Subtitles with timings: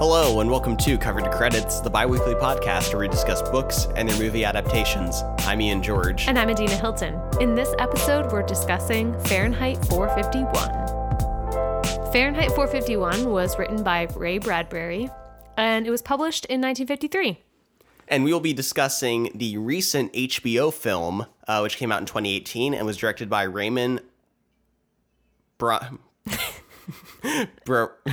[0.00, 3.88] Hello, and welcome to Cover to Credits, the bi weekly podcast where we discuss books
[3.96, 5.24] and their movie adaptations.
[5.38, 6.28] I'm Ian George.
[6.28, 7.20] And I'm Adina Hilton.
[7.40, 10.52] In this episode, we're discussing Fahrenheit 451.
[12.12, 15.10] Fahrenheit 451 was written by Ray Bradbury,
[15.56, 17.40] and it was published in 1953.
[18.06, 22.72] And we will be discussing the recent HBO film, uh, which came out in 2018
[22.72, 24.02] and was directed by Raymond
[25.58, 25.88] Bra.
[27.64, 27.90] Bro.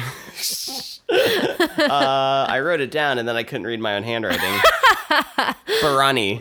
[1.09, 4.41] uh, I wrote it down and then I couldn't read my own handwriting.
[5.81, 6.39] Barani.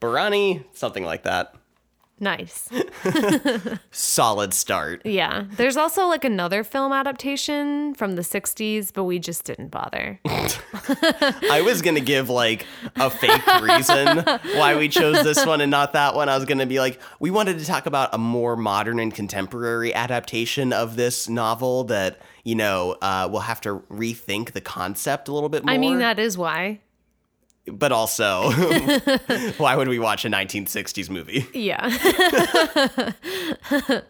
[0.00, 1.54] Barani, something like that.
[2.20, 2.68] Nice.
[3.90, 5.02] Solid start.
[5.04, 5.44] Yeah.
[5.56, 10.20] There's also like another film adaptation from the 60s, but we just didn't bother.
[10.24, 14.18] I was gonna give like a fake reason
[14.54, 16.28] why we chose this one and not that one.
[16.28, 19.92] I was gonna be like, we wanted to talk about a more modern and contemporary
[19.92, 25.32] adaptation of this novel that you know uh, we'll have to rethink the concept a
[25.32, 25.74] little bit more.
[25.74, 26.80] I mean, that is why.
[27.66, 28.50] But also,
[29.58, 31.46] why would we watch a 1960s movie?
[31.54, 31.88] Yeah.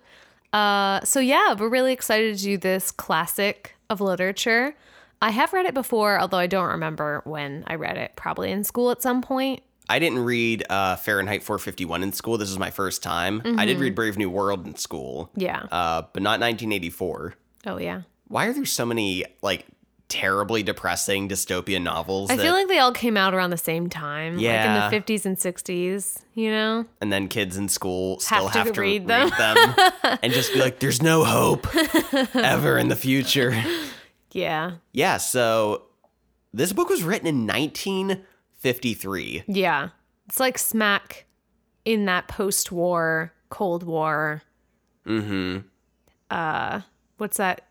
[0.52, 4.74] uh, so, yeah, we're really excited to do this classic of literature.
[5.22, 8.64] I have read it before, although I don't remember when I read it, probably in
[8.64, 9.62] school at some point.
[9.88, 12.38] I didn't read uh, Fahrenheit 451 in school.
[12.38, 13.42] This is my first time.
[13.58, 15.60] I did read Brave New World in school, Yeah.
[15.70, 17.34] uh, but not 1984.
[17.66, 18.02] oh, yeah.
[18.28, 19.66] Why are there so many like
[20.08, 22.30] terribly depressing dystopian novels?
[22.30, 24.74] I that- feel like they all came out around the same time, Yeah.
[24.84, 26.84] like in the 50s and 60s, you know?
[27.00, 29.74] and then kids in school still Have have, to to, read read them.
[29.74, 31.66] them, and just be like, "There's no hope
[32.34, 33.54] ever in the future."
[34.36, 34.72] Yeah.
[34.92, 35.18] Yeah.
[35.18, 35.82] So
[36.52, 39.44] this book was written in 1953.
[39.46, 39.90] Yeah.
[40.26, 41.26] It's like smack
[41.84, 44.42] in that post war, Cold War.
[45.06, 45.58] Mm-hmm.
[46.30, 46.80] Uh,
[47.18, 47.68] what's that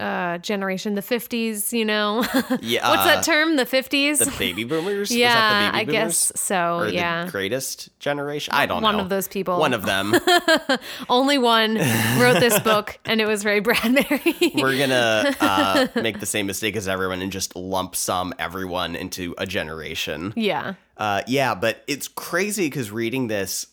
[0.00, 0.94] uh, generation?
[0.94, 2.24] The 50s, you know?
[2.62, 2.88] Yeah.
[2.88, 3.56] What's uh, that term?
[3.56, 4.18] The 50s?
[4.18, 5.10] The baby boomers.
[5.14, 6.30] yeah, the I baby boomers?
[6.30, 6.78] guess so.
[6.78, 7.24] Or yeah.
[7.24, 8.52] the greatest generation?
[8.54, 8.98] I don't One know.
[8.98, 9.58] One of those people.
[9.58, 10.14] One of them.
[11.08, 11.74] Only one
[12.18, 14.52] wrote this book, and it was Ray Bradbury.
[14.54, 19.34] We're gonna uh, make the same mistake as everyone and just lump sum everyone into
[19.38, 20.32] a generation.
[20.36, 20.74] yeah.
[20.96, 23.66] Uh, yeah, but it's crazy because reading this,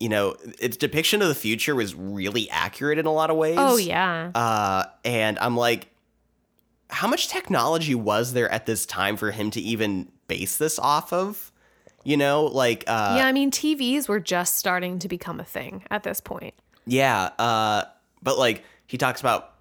[0.00, 3.56] you know, its depiction of the future was really accurate in a lot of ways.
[3.58, 4.30] Oh, yeah.
[4.34, 5.88] Uh, and I'm like,
[6.88, 11.12] how much technology was there at this time for him to even base this off
[11.12, 11.52] of?
[12.02, 15.84] You know, like, uh, yeah, I mean, TVs were just starting to become a thing
[15.90, 16.54] at this point.
[16.86, 17.84] Yeah, uh,
[18.22, 19.52] but like he talks about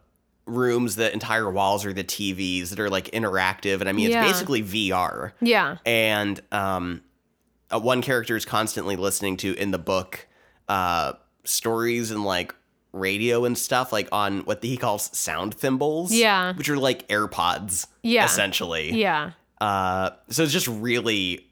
[0.46, 4.24] rooms that entire walls are the TVs that are like interactive, and I mean Yeah.
[4.24, 5.34] it's basically VR.
[5.42, 5.78] Yeah.
[5.86, 7.02] And um,
[7.70, 10.26] uh, one character is constantly listening to in the book
[10.70, 11.14] uh,
[11.44, 12.56] stories and like
[12.94, 16.12] radio and stuff, like on what he calls sound thimbles.
[16.14, 16.54] Yeah.
[16.54, 17.88] which are like AirPods.
[18.04, 18.24] Yeah.
[18.26, 18.94] essentially.
[18.94, 19.32] Yeah.
[19.60, 21.46] Uh, so it's just really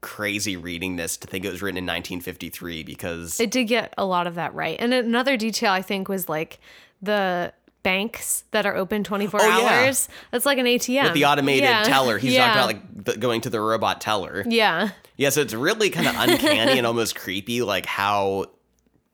[0.00, 4.04] crazy reading this to think it was written in 1953 because It did get a
[4.04, 4.76] lot of that right.
[4.78, 6.60] And another detail I think was like
[7.02, 7.52] the
[7.88, 9.84] banks that are open 24 Oh, yeah.
[9.86, 10.08] hours.
[10.30, 11.04] That's like an ATM.
[11.04, 11.84] with the automated Yeah.
[11.84, 12.18] teller.
[12.18, 12.52] He's yeah.
[12.54, 14.44] talking about like the, going to the robot teller.
[14.46, 14.90] Yeah.
[15.16, 18.46] Yeah, so it's really kind of uncanny and almost creepy, like how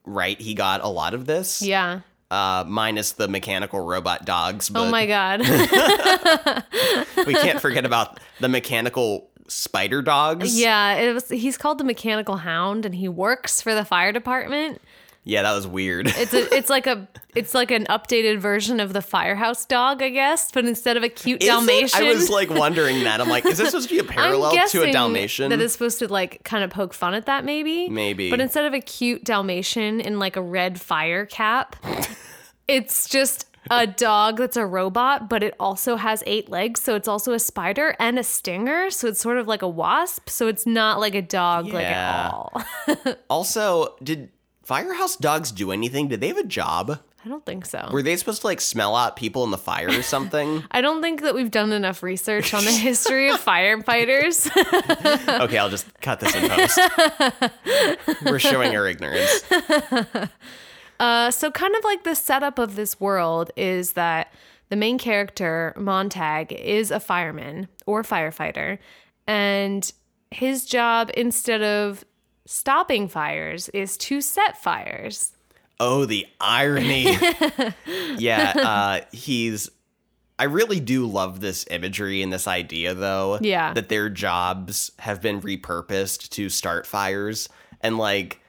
[0.05, 1.63] right he got a lot of this.
[1.63, 2.01] Yeah.
[2.33, 4.69] Uh, minus the mechanical robot dogs.
[4.69, 5.41] But Oh my God.
[7.27, 10.59] we can't forget about the mechanical spider dogs.
[10.59, 10.95] yeah.
[10.95, 14.81] It was, he's called the mechanical hound and he works for the fire department.
[15.27, 16.09] Yeah, that was weird.
[16.09, 20.11] It's a, it's like a, it's like an updated version of the firehouse dog, I
[20.11, 21.51] guess, but instead of a cute Is it?
[21.51, 22.03] Dalmatian.
[22.03, 23.23] I was like wondering that.
[23.23, 25.49] I'm like, is this supposed to be a parallel to a Dalmatian?
[25.49, 27.89] That is supposed to like kind of poke fun at that, maybe.
[27.89, 28.31] Maybe.
[28.31, 31.77] But instead of a cute Dalmatian in like a red fire cap,
[32.69, 36.83] it's just a dog that's a robot, but it also has eight legs.
[36.83, 38.91] So it's also a spider and a stinger.
[38.91, 40.29] So it's sort of like a wasp.
[40.29, 42.63] So it's not like a dog like at all.
[43.31, 44.29] also, did
[44.65, 46.09] firehouse dogs do anything?
[46.09, 47.01] Did they have a job?
[47.25, 47.89] I don't think so.
[47.91, 50.63] Were they supposed to like smell out people in the fire or something?
[50.71, 54.51] I don't think that we've done enough research on the history of firefighters.
[55.41, 56.79] okay, I'll just cut this in post.
[58.25, 59.43] We're showing our ignorance.
[61.01, 64.33] Uh, so kind of like the setup of this world is that
[64.69, 68.79] the main character Montag is a fireman or firefighter,
[69.27, 69.93] and
[70.31, 72.05] his job instead of
[72.47, 75.33] stopping fires is to set fires.
[75.81, 77.17] Oh, the irony.
[78.19, 79.71] yeah, uh, he's.
[80.39, 83.39] I really do love this imagery and this idea, though.
[83.41, 83.73] Yeah.
[83.73, 87.49] That their jobs have been repurposed to start fires.
[87.81, 88.41] And, like,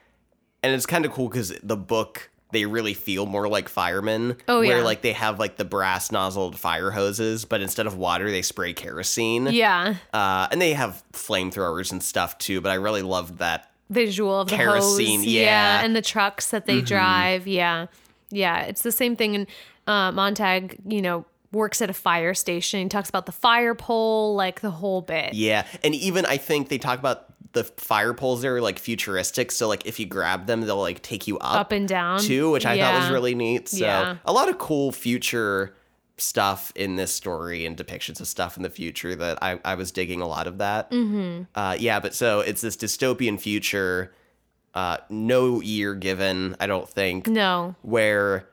[0.64, 4.38] and it's kind of cool because the book they really feel more like firemen.
[4.48, 4.84] Oh, where yeah.
[4.84, 8.74] like they have like the brass nozzled fire hoses, but instead of water, they spray
[8.74, 9.48] kerosene.
[9.48, 9.96] Yeah.
[10.14, 12.62] Uh, and they have flamethrowers and stuff too.
[12.62, 13.70] But I really loved that.
[13.90, 15.26] Visual of the Kerosene, hose.
[15.26, 15.78] yeah.
[15.78, 15.86] Mm-hmm.
[15.86, 17.48] And the trucks that they drive.
[17.48, 17.88] Yeah.
[18.32, 18.62] Yeah.
[18.62, 19.36] It's the same thing.
[19.36, 19.48] And
[19.88, 22.82] uh, Montag, you know, works at a fire station.
[22.82, 25.34] He talks about the fire pole, like the whole bit.
[25.36, 29.52] Yeah, and even I think they talk about the fire poles there are like futuristic.
[29.52, 32.20] So like if you grab them, they'll like take you up, Up and down.
[32.20, 33.70] too, which I thought was really neat.
[33.70, 34.18] So Yeah.
[34.26, 35.74] a lot of cool future
[36.18, 39.92] stuff in this story and depictions of stuff in the future that I, I was
[39.92, 40.90] digging a lot of that.
[40.92, 41.44] Mm-hmm.
[41.54, 44.14] Uh, yeah, but so it's this dystopian future,
[44.74, 47.76] uh, no year given, I don't think, No.
[47.82, 48.48] where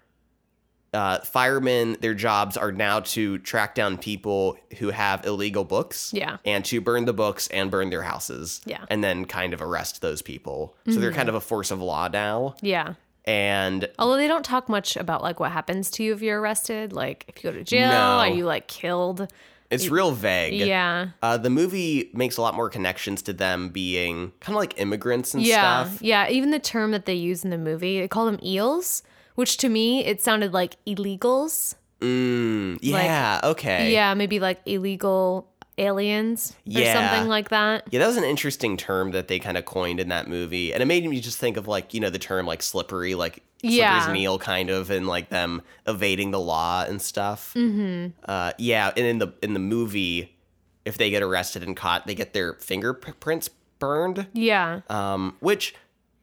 [0.92, 6.12] uh, firemen, their jobs are now to track down people who have illegal books.
[6.12, 6.36] Yeah.
[6.44, 8.60] And to burn the books and burn their houses.
[8.66, 8.76] Yeah.
[8.78, 8.84] Mm-hmm.
[8.90, 10.76] And then kind of arrest those people.
[10.86, 12.56] So they're kind of a force of law now.
[12.60, 12.94] Yeah.
[13.24, 16.92] And Although they don't talk much about like what happens to you if you're arrested.
[16.92, 18.18] Like if you go to jail, No.
[18.18, 19.28] are you like killed?
[19.70, 20.52] it's real vague.
[20.66, 21.08] Yeah.
[21.22, 25.32] Uh, the movie makes a lot more connections to them being kind of like immigrants
[25.32, 25.84] and Yeah.
[25.86, 26.02] stuff.
[26.02, 26.28] Yeah.
[26.28, 29.02] Even the term that they use in the movie, they call them eels,
[29.34, 31.76] which to me it sounded like illegals.
[32.00, 33.92] Mm, yeah, okay.
[33.92, 35.48] Yeah, maybe like illegal
[35.78, 36.92] aliens or Yeah.
[37.10, 37.84] something like that.
[37.90, 40.72] Yeah, that was an interesting term that they kind of coined in that movie.
[40.72, 43.42] And it made me just think of like, you know, the term like slippery, like
[43.62, 43.98] Yeah.
[44.00, 47.52] slippery's meal kind of and like them evading the law and stuff.
[47.56, 48.08] Mm-hmm.
[48.28, 50.36] Uh, yeah, and in the in the movie,
[50.84, 53.48] if they get arrested and caught, they get their fingerprints
[53.78, 54.26] burned.
[54.34, 54.80] Yeah.
[54.90, 55.74] Um, which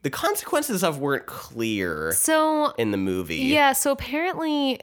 [0.04, 3.38] the consequences of weren't clear So in the movie.
[3.38, 4.80] Yeah, so apparently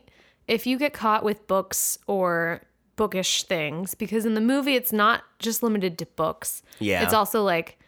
[0.47, 2.61] if you get caught with books or
[2.97, 6.63] bookish things, because in the movie it's not just limited to books.
[6.79, 7.03] Yeah.
[7.03, 7.79] It's also like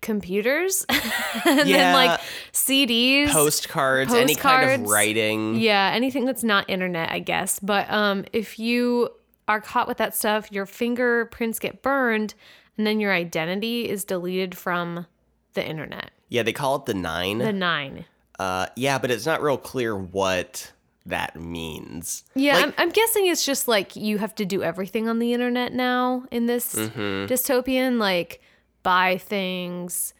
[0.00, 0.86] computers
[1.44, 1.76] and Yeah.
[1.76, 2.20] then like
[2.52, 3.28] CDs.
[3.30, 5.56] Postcards, any kind of writing.
[5.56, 7.58] yeah, anything that's not internet, I guess.
[7.58, 9.10] But um if you
[9.48, 12.34] are caught with that stuff, your fingerprints get burned
[12.78, 15.06] and then your identity is deleted from
[15.54, 16.12] the internet.
[16.28, 17.38] Yeah, they call it the nine.
[17.38, 18.04] The 9.
[18.38, 20.70] uh, yeah, but it's not real clear what
[21.10, 22.24] that means.
[22.34, 25.32] Yeah, Like- I'm, I'm guessing it's just like you have to do everything on the
[25.32, 27.26] internet now in this Mm-hmm.
[27.32, 28.40] dystopian, like
[28.82, 30.14] buy things,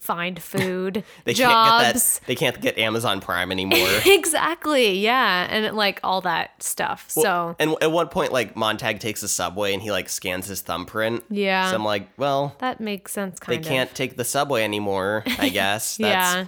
[0.00, 1.50] find food, They can't
[1.82, 2.18] get jobs.
[2.18, 2.26] that.
[2.26, 3.88] They can't get Amazon Prime anymore.
[4.06, 4.98] exactly.
[4.98, 7.06] Yeah, and like all that stuff.
[7.10, 10.60] so and at one point, like Montag takes the subway and he like scans his
[10.60, 11.24] thumbprint.
[11.30, 11.70] Yeah.
[11.70, 13.38] So I'm like, well, that makes sense.
[13.46, 15.24] they Kind can't take the subway anymore.
[15.38, 16.46] I guess that's Yeah.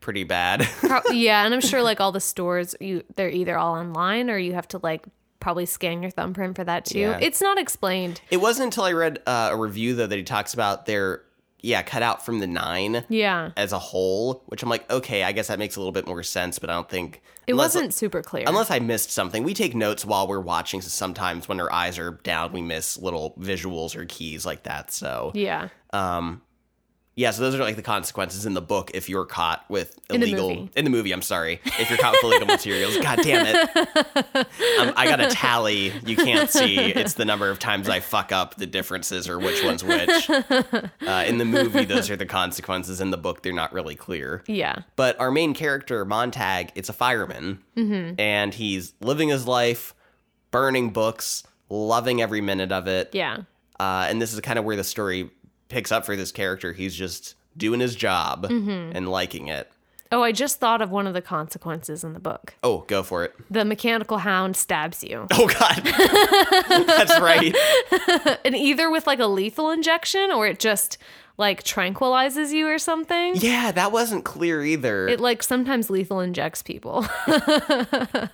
[0.00, 0.66] Pretty bad.
[1.12, 4.54] Yeah, and I'm sure like all the stores, you they're either all online or you
[4.54, 5.04] have to like
[5.40, 6.98] probably scan your thumbprint for that too.
[7.00, 7.18] Yeah.
[7.20, 8.20] It's not explained.
[8.30, 11.22] it wasn't until I read uh, a review though that he talks about their
[11.62, 15.32] yeah cut out from the nine Yeah, as a whole, which I'm like, okay, I
[15.32, 17.94] guess that makes a little bit more sense, but I don't think it unless- wasn't
[17.94, 18.44] super clear.
[18.46, 20.80] Unless I missed something, we take notes while we're watching.
[20.80, 24.92] So sometimes when our eyes are down, we miss little visuals or keys like that.
[24.92, 25.68] So yeah.
[25.92, 26.42] Um,
[27.16, 30.20] yeah, so those are like the consequences in the book if you're caught with In
[30.20, 30.70] the illegal movie.
[30.76, 31.12] in the movie.
[31.12, 32.96] I'm sorry, if you're caught with illegal materials.
[32.98, 33.76] God damn it!
[34.36, 35.92] Um, I got a tally.
[36.06, 36.76] You can't see.
[36.78, 40.30] It's the number of times I fuck up the differences or which one's which.
[40.30, 43.00] Uh, in the movie, those are the consequences.
[43.00, 44.42] In the book, they're not really clear.
[44.46, 44.76] Yeah.
[44.96, 48.20] But our main character, Montag, it's a fireman, Mm-hmm.
[48.20, 49.94] and he's living his life,
[50.50, 53.10] burning books, loving every minute of it.
[53.12, 53.38] Yeah.
[53.78, 55.30] Uh, and this is kind of where the story
[55.70, 56.72] picks up for this character.
[56.74, 58.94] He's just doing his job Mm-hmm.
[58.96, 59.70] and liking it.
[60.12, 62.54] Oh, I just thought of one of the consequences in the book.
[62.64, 63.32] Oh, go for it.
[63.48, 65.28] The mechanical hound stabs you.
[65.30, 65.82] Oh, God.
[66.86, 67.54] That's right.
[68.44, 70.98] And either with like a lethal injection or it just
[71.40, 73.34] like tranquilizes you or something.
[73.36, 75.08] Yeah, that wasn't clear either.
[75.08, 77.02] It like sometimes lethal injects people.
[77.24, 78.28] what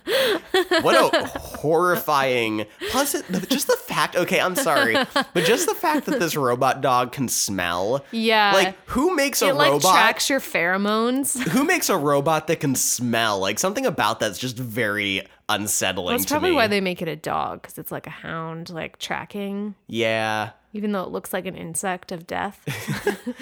[1.13, 2.65] a horrifying.
[2.91, 4.15] Plus, it, just the fact.
[4.17, 8.03] Okay, I'm sorry, but just the fact that this robot dog can smell.
[8.11, 8.51] yeah.
[8.53, 9.67] Like, who makes a robot?
[9.67, 11.41] it like tracks your pheromones.
[11.49, 13.39] who makes a robot that can smell?
[13.39, 16.55] Like something about that's just very unsettling That's to probably me.
[16.57, 20.49] why they make it a dog because it's like a hound, like tracking, yeah.
[20.77, 22.63] Even though it looks like an insect of death.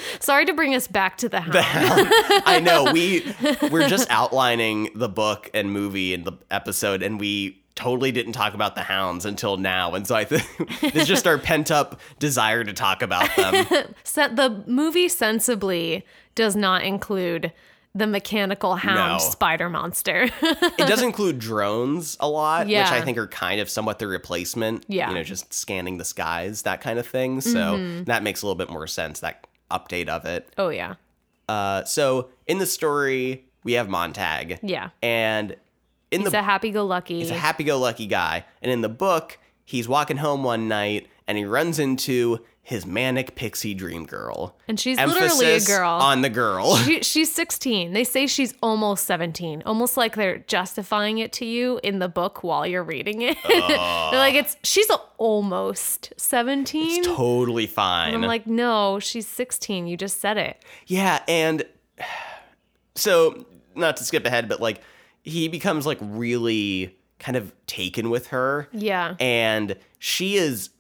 [0.20, 2.08] Sorry to bring us back to the hound.
[2.46, 3.26] I know we
[3.70, 8.54] we're just outlining the book and movie in the episode, and we totally didn't talk
[8.54, 10.44] about the hounds until now, and so I think
[10.96, 13.66] it's just our pent up desire to talk about them.
[14.06, 17.52] Se- the movie sensibly does not include
[17.96, 19.18] the mechanical hound No.
[19.20, 20.30] spider monster.
[20.42, 24.86] It does include drones a lot, which I think are kind of somewhat the replacement.
[24.88, 25.10] Yeah.
[25.10, 27.42] you know, just scanning the skies, that kind of thing.
[27.42, 29.22] So that makes a little bit more sense.
[29.22, 30.48] That update of it.
[30.58, 30.96] oh yeah.
[31.48, 34.60] Uh, so in the story, we have Montag.
[34.62, 34.90] Yeah.
[35.02, 35.56] And
[36.12, 37.20] in He's the a happy go lucky.
[37.20, 41.46] he's a happy-go-lucky guy, and in the book, he's walking home one night and he
[41.46, 44.58] runs into his manic pixie dream girl.
[44.68, 45.92] And she's literally a girl.
[45.92, 46.78] on the girl.
[46.78, 47.94] She, she's 16.
[47.94, 49.62] They say she's almost 17.
[49.68, 53.38] Almost like they're justifying it to you in the book while you're reading it.
[53.48, 57.04] they're like, it's she's almost 17.
[57.04, 58.16] totally fine.
[58.16, 59.86] I'm like, no, she's 16.
[59.86, 60.60] You just said it.
[60.88, 61.64] Yeah, and
[62.96, 63.46] so
[63.76, 64.82] not to skip ahead, but like
[65.22, 68.68] he becomes like really kind of taken with her.
[68.72, 69.18] Yeah.
[69.20, 70.72] And she is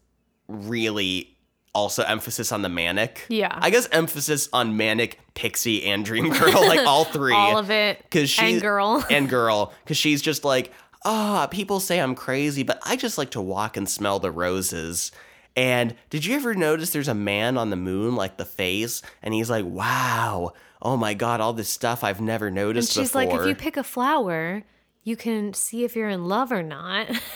[0.48, 1.35] really
[1.75, 3.25] also emphasis on the manic.
[3.29, 3.55] Yeah.
[3.62, 7.34] I guess emphasis on manic, pixie, and dream girl, like all three.
[7.36, 8.03] All of it.
[8.10, 9.05] Cause she And girl.
[9.12, 10.72] and girl, because she's just like,
[11.03, 15.12] ah, people say I'm crazy, but I just like to walk and smell the roses.
[15.58, 19.34] And did you ever notice there's a man on the moon, like the face, and
[19.34, 20.51] he's like, wow,
[20.82, 23.25] oh my god, all this stuff I've never noticed And she's before.
[23.25, 24.63] like, if you pick a flower,
[25.03, 27.08] you can see if you're in love or not.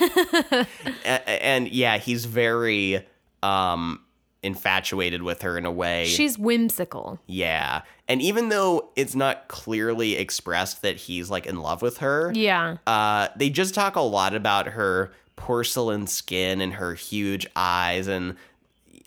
[1.04, 3.06] A- and yeah, he's very
[3.42, 4.00] um
[4.42, 6.06] infatuated with her in a way.
[6.06, 7.20] she's whimsical.
[7.26, 7.82] yeah.
[8.08, 12.78] And even though it's not clearly expressed that he's like in love with her, Yeah.
[12.86, 18.36] uh they just talk a lot about her porcelain skin and her huge eyes and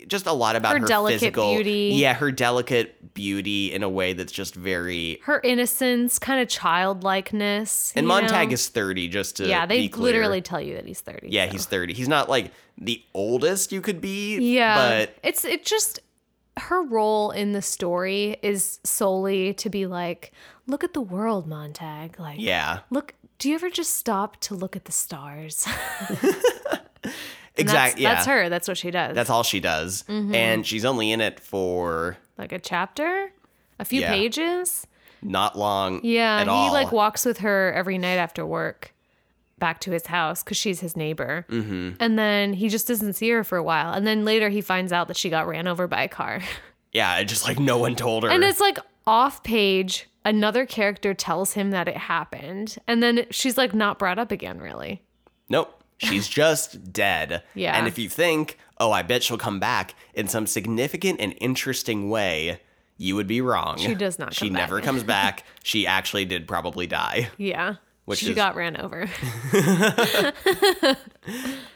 [0.08, 1.92] just a lot about Her her, delicate physical beauty.
[1.94, 7.92] Yeah, her delicate beauty in a way that's just very Her innocence, kind of childlikeness.
[7.96, 8.54] and Montag know?
[8.54, 11.28] is 30 just to Yeah, they literally tell you that he's 30.
[11.30, 11.52] Yeah, so.
[11.52, 11.94] he's 30.
[11.94, 14.38] He's not like the oldest you could be.
[14.38, 14.76] Yeah.
[14.76, 16.00] But it's it just
[16.56, 20.32] her role in the story is solely to be like,
[20.66, 22.18] look at the world, Montag.
[22.18, 25.66] Like yeah, look do you ever just stop to look at the stars?
[27.56, 28.02] exactly.
[28.02, 28.14] Yeah.
[28.14, 28.48] That's her.
[28.48, 29.14] That's what she does.
[29.14, 30.04] That's all she does.
[30.08, 30.34] Mm-hmm.
[30.34, 33.32] And she's only in it for like a chapter,
[33.78, 34.10] a few Yeah.
[34.12, 34.86] pages.
[35.22, 36.72] not long Yeah, he all.
[36.72, 38.93] like walks with her every night after work
[39.58, 41.46] back to his house because she's his neighbor.
[41.48, 41.92] Mm-hmm.
[42.00, 43.92] And then he just doesn't see her for a while.
[43.92, 46.40] And then later he finds out that she got ran over by a car.
[46.92, 48.30] yeah, just like no one told her.
[48.30, 52.76] and it's like off page, another character tells him that it happened.
[52.88, 55.02] And then she's like not brought up again, really.
[55.48, 55.80] nope.
[55.98, 57.44] She's just dead.
[57.54, 57.78] Yeah.
[57.78, 62.10] And if you think, oh, I bet she'll come back in some significant and interesting
[62.10, 62.60] way,
[62.98, 63.76] you would be wrong.
[63.78, 64.62] She does not She come back.
[64.62, 65.44] never comes back.
[65.62, 67.76] She actually did probably die Yeah.
[68.04, 69.08] Which she is- got ran over.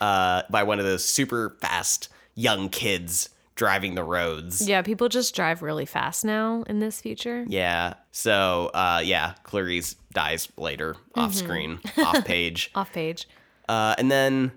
[0.00, 4.68] uh, by one of those super fast young kids driving the roads.
[4.68, 7.44] yeah, people just drive really fast now in this future.
[7.48, 7.94] Yeah.
[8.12, 11.20] So, uh, yeah, Clarice dies later Mm-hmm.
[11.20, 12.70] off screen, off page.
[12.74, 13.28] Off page.
[13.68, 14.52] Uh, and then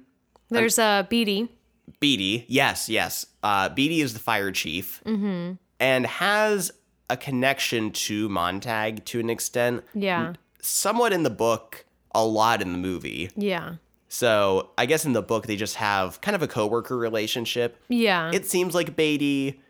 [0.49, 1.49] There's uh, Beatty.
[1.99, 3.25] Beatty, yes, yes.
[3.41, 5.53] Uh, Beatty is the fire chief Mm-hmm.
[5.79, 6.71] and has
[7.09, 10.33] a connection to Montag to an extent, Yeah.
[10.61, 13.29] Somewhat in the book, a lot in the movie.
[13.35, 13.75] Yeah.
[14.07, 17.81] So I guess in the book they just have kind of a coworker relationship.
[17.87, 18.31] Yeah.
[18.33, 19.61] It seems like Beatty,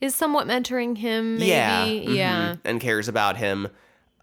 [0.00, 1.46] is somewhat mentoring him, maybe.
[1.50, 2.52] yeah, Yeah.
[2.52, 3.66] mhm, and cares about him.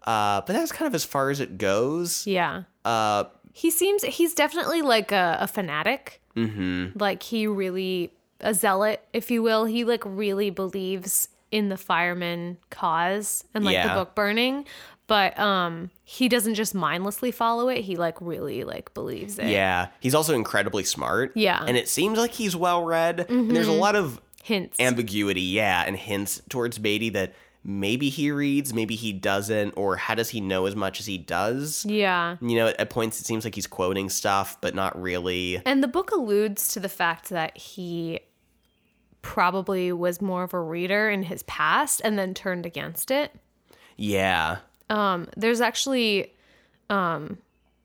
[0.06, 2.26] Uh, but that's kind of as far as it goes.
[2.26, 2.62] Yeah.
[2.84, 6.22] Uh, He seems he's definitely like a, a fanatic.
[6.36, 6.98] Mm-hmm.
[6.98, 9.64] Like he really a zealot, if you will.
[9.66, 13.88] He like really believes in the fireman cause and like Yeah.
[13.88, 14.64] the book burning.
[15.08, 17.82] But um he doesn't just mindlessly follow it.
[17.82, 19.46] He like really like believes it.
[19.48, 21.32] Yeah, he's also incredibly smart.
[21.34, 21.62] Yeah.
[21.66, 23.26] and it seems like he's well read.
[23.28, 24.78] And there's a lot of Hints.
[24.80, 27.34] ambiguity, yeah, and hints towards Beatty that
[27.64, 31.18] maybe he reads, maybe he doesn't, or how does he know as much as he
[31.18, 31.84] does?
[31.84, 32.36] yeah.
[32.40, 35.60] You know, at, at points it seems like he's quoting stuff, but not really.
[35.66, 38.20] And the book alludes to the fact that he
[39.22, 43.32] probably was more of a reader in his past and then turned against it.
[43.96, 44.58] Yeah,
[44.90, 46.32] Um, there's actually
[46.90, 47.38] um,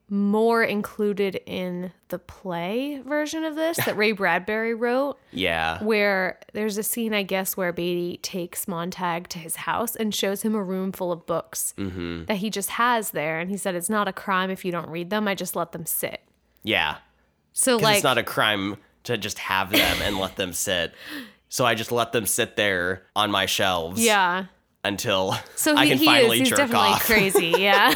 [0.09, 6.77] more included in the play version of this that Ray Bradbury wrote, yeah, where there's
[6.77, 10.61] a scene, I guess, where Beatty takes Montag to his house and shows him a
[10.63, 13.39] room full of books that he just has there.
[13.39, 15.71] And he said, It's not a crime if you don't read them, I just let
[15.71, 16.21] them sit.
[16.63, 16.97] yeah.
[17.53, 20.93] So, like, it's not a crime to just have them and let them sit.
[21.49, 24.45] So I just let them sit there on my shelves yeah.
[24.83, 26.39] Until So I can he finally is.
[26.41, 27.05] He's jerk definitely off.
[27.05, 27.53] crazy.
[27.57, 27.93] Yeah.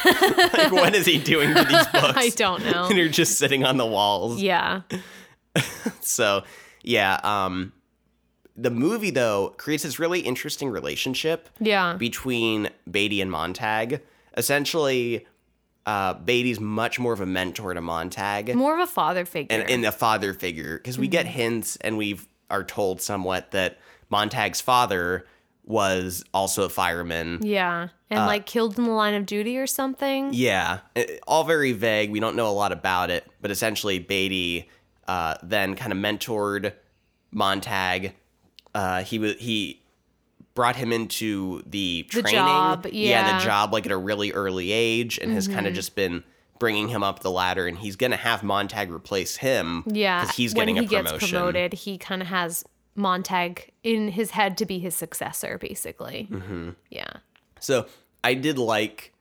[0.54, 2.18] like, when is he doing to these books?
[2.18, 2.86] I don't know.
[2.86, 4.42] and they're just sitting on the walls.
[4.42, 4.82] Yeah.
[6.02, 6.44] So,
[6.84, 7.72] yeah, um
[8.58, 11.96] the movie though creates this really interesting relationship Yeah.
[11.98, 14.02] between Beatty and Montag.
[14.38, 15.26] Essentially,
[15.86, 19.58] uh Beatty's much more of a mentor to Montag More of a father figure.
[19.60, 21.12] and, and a father figure because we Mm-hmm.
[21.12, 25.26] get hints and we are told somewhat that Montag's father
[25.66, 27.40] was also a fireman.
[27.42, 27.90] Yeah.
[28.10, 30.30] And like killed in the line of duty or something.
[30.34, 32.12] Yeah, it- all very vague.
[32.12, 34.70] We don't know a lot about it, but essentially, Beatty
[35.08, 36.74] uh, then kind of mentored
[37.32, 38.14] Montag.
[38.74, 39.82] Uh, he was he
[40.54, 43.28] brought him into the The training, job, yeah.
[43.28, 43.38] Mm-hmm.
[43.40, 46.24] the job, like at a really early age, and has kind of just been
[46.60, 47.68] bringing him up the ladder.
[47.68, 50.22] And he's gonna have Montag replace him, Yeah.
[50.22, 51.20] because he's when he a promotion.
[51.20, 52.64] gets promoted, he kind of has
[52.96, 56.28] Montag in his head to be his successor, basically.
[56.32, 56.72] Mm-hmm.
[56.90, 57.12] Yeah.
[57.60, 57.88] So
[58.24, 59.14] I did like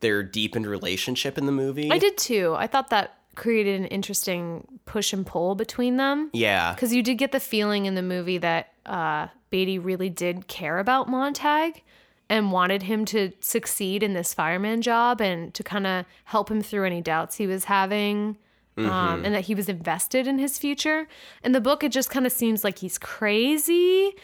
[0.00, 1.90] their deepened relationship in the movie.
[1.90, 2.54] I did too.
[2.56, 6.30] I thought that created an interesting push and pull between them.
[6.32, 10.46] Yeah, Because you did get the feeling in the movie that uh, Beatty really did
[10.46, 11.82] care about Montag
[12.28, 16.62] and wanted him to succeed in this fireman job and to kind of help him
[16.62, 18.36] through any doubts he was having.
[18.76, 21.06] Um, and that he was invested in his future.
[21.44, 24.14] In the book, it just kind of seems like he's crazy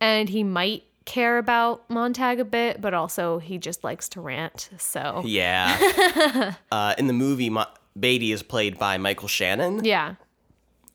[0.00, 4.70] and he might care about Montag a bit, but also he just likes to rant.
[4.78, 6.54] So, Yeah.
[6.72, 7.66] uh, in the movie, Mo-
[7.98, 10.14] Beatty is played by Michael Shannon, yeah.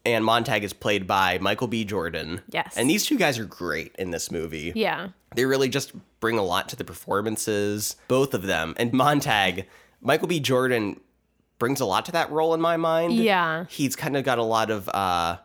[0.06, 1.84] and Montag is played by Michael B.
[1.86, 2.42] Jordan.
[2.50, 2.76] Yes.
[2.78, 4.72] And these two guys are great in this movie.
[4.76, 5.10] Yeah.
[5.36, 8.74] They really just bring a lot to the performances, both of them.
[8.78, 9.68] And Montag,
[10.02, 10.40] Michael B.
[10.40, 11.00] Jordan
[11.60, 13.14] brings a lot to that role in my mind.
[13.14, 13.66] Yeah.
[13.70, 15.38] He's kind of got a lot of uh,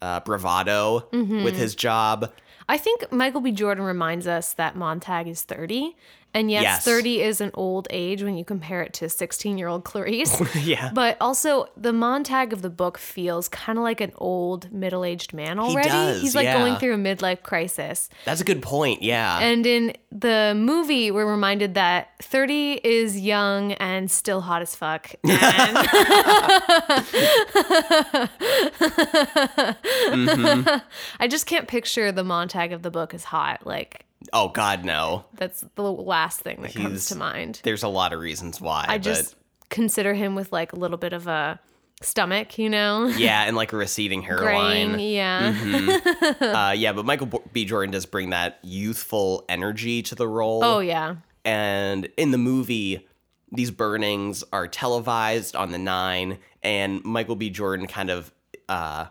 [0.00, 1.44] uh, bravado Mm-hmm.
[1.44, 2.32] with his job.
[2.68, 3.50] I think Michael B.
[3.52, 5.96] Jordan reminds us that Montag is 30.
[6.34, 6.84] And yes, Yes.
[6.84, 10.40] 30 is an old age when you compare it to 16 year old Clarice.
[10.62, 10.90] yeah.
[10.92, 15.32] but also, the Montag of the book feels kind of like an old middle aged
[15.34, 15.88] man already.
[15.88, 16.58] He does, He's like yeah.
[16.58, 18.08] going through a midlife crisis.
[18.24, 19.02] That's a good point.
[19.02, 19.38] Yeah.
[19.40, 25.14] And in the movie, we're reminded that 30 is young and still hot as fuck.
[30.12, 30.78] And mm-hmm.
[31.20, 33.66] I just can't picture the Montag of the book as hot.
[33.66, 35.24] Like, oh, God, no.
[35.34, 37.60] that's the last thing that comes to mind.
[37.62, 38.86] There's a lot of reasons why.
[38.88, 39.36] I but- just
[39.68, 41.58] consider him with like a little bit of a
[42.02, 43.06] stomach, you know?
[43.16, 44.92] Yeah, and like a receding hairline.
[44.92, 45.96] Graying, yeah.
[46.40, 47.64] uh, yeah, but Michael B.
[47.64, 50.64] Jordan does bring that youthful energy to the role.
[50.64, 51.16] Oh, yeah.
[51.44, 53.06] And in the movie,
[53.50, 57.50] these burnings are televised on the Nine, and Michael B.
[57.50, 58.32] Jordan kind of
[58.68, 59.06] uh,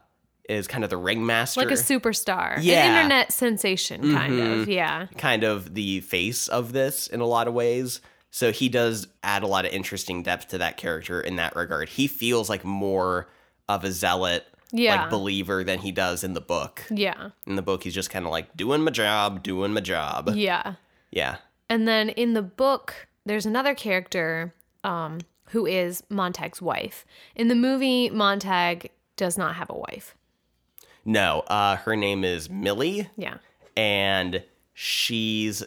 [0.52, 2.58] is kind of the ringmaster, Like a superstar.
[2.62, 2.84] Yeah.
[2.86, 4.68] An internet sensation, kind of.
[4.70, 5.08] Yeah.
[5.18, 8.02] kind of the face of this in a lot of ways.
[8.30, 11.90] So he does add a lot of interesting depth to that character in that regard.
[11.90, 13.28] He feels like more
[13.68, 15.02] of a zealot, Yeah.
[15.02, 16.84] like believer than he does in the book.
[16.90, 17.30] Yeah.
[17.46, 20.32] In the book, he's just kind of like doing my job, doing my job.
[20.36, 20.76] Yeah.
[21.12, 21.38] Yeah.
[21.70, 27.06] And then in the book, there's another character um, who is Montag's wife.
[27.36, 30.16] In the movie, Montag does not have a wife.
[31.06, 33.38] No, uh, her name is Millie, Yeah.
[33.76, 35.64] and she's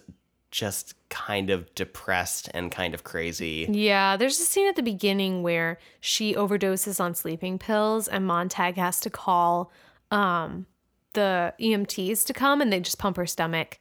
[0.50, 3.66] just kind of depressed and kind of crazy.
[3.68, 8.76] Yeah, there's a scene at the beginning where she overdoses on sleeping pills and Montag
[8.76, 9.72] has to call
[10.12, 10.66] um
[11.14, 13.78] the EMTs to come and they just pump her stomach.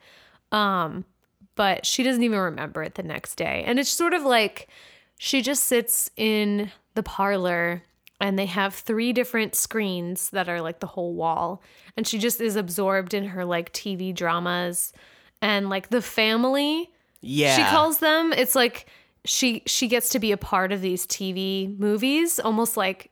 [0.51, 1.05] Um
[1.55, 3.63] but she doesn't even remember it the next day.
[3.67, 4.67] And it's sort of like
[5.19, 7.83] she just sits in the parlor
[8.23, 11.61] and they have three different screens that are like the whole wall
[11.97, 14.93] and she just is absorbed in her like TV dramas
[15.41, 16.89] and like the family
[17.21, 17.55] Yeah.
[17.57, 18.87] she calls them it's like
[19.25, 23.11] she she gets to be a part of these tv movies almost like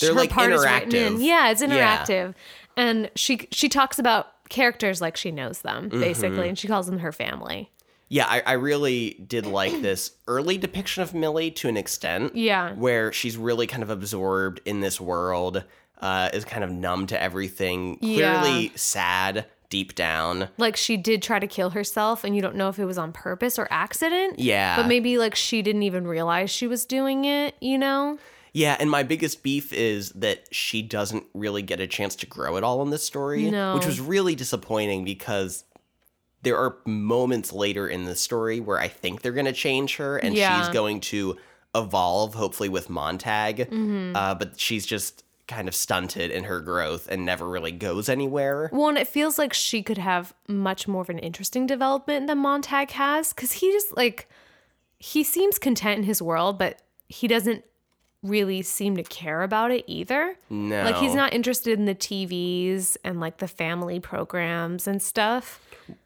[0.00, 1.14] They're, her like, part is written in.
[1.16, 1.24] interactive.
[1.26, 1.68] yeah it's Yeah.
[1.68, 2.34] interactive
[2.76, 6.00] and she she talks about characters like she knows them Mm-hmm.
[6.00, 7.70] basically and she calls them her family
[8.12, 12.36] Yeah, I, I really did like this early depiction of Millie to an extent.
[12.36, 12.74] Yeah.
[12.74, 15.64] Where she's really kind of absorbed in this world,
[16.02, 18.40] uh, is kind of numb to everything, Yeah.
[18.42, 20.50] clearly sad deep down.
[20.58, 23.10] like she did try to kill herself and you don't know if it was on
[23.10, 24.76] purpose or accident Yeah.
[24.76, 28.18] but maybe like she didn't even realize she was doing it you know
[28.52, 32.58] Yeah, and my biggest beef is that she doesn't really get a chance to grow
[32.58, 33.74] at all in this story, No.
[33.76, 35.64] which was really disappointing because
[36.42, 40.16] there are moments later in the story where I think they're going to change her
[40.18, 40.60] and Yeah.
[40.60, 41.36] she's going to
[41.74, 44.16] evolve, hopefully with Montag, Mm-hmm.
[44.16, 48.70] uh, but she's just kind of stunted in her growth and never really goes anywhere.
[48.72, 52.38] Well, and it feels like she could have much more of an interesting development than
[52.38, 54.28] Montag has because he just like
[54.98, 57.64] he seems content in his world, but he doesn't
[58.22, 60.36] really seem to care about it either.
[60.48, 60.84] No.
[60.84, 65.60] Like he's not interested in the TVs and like the family programs and stuff.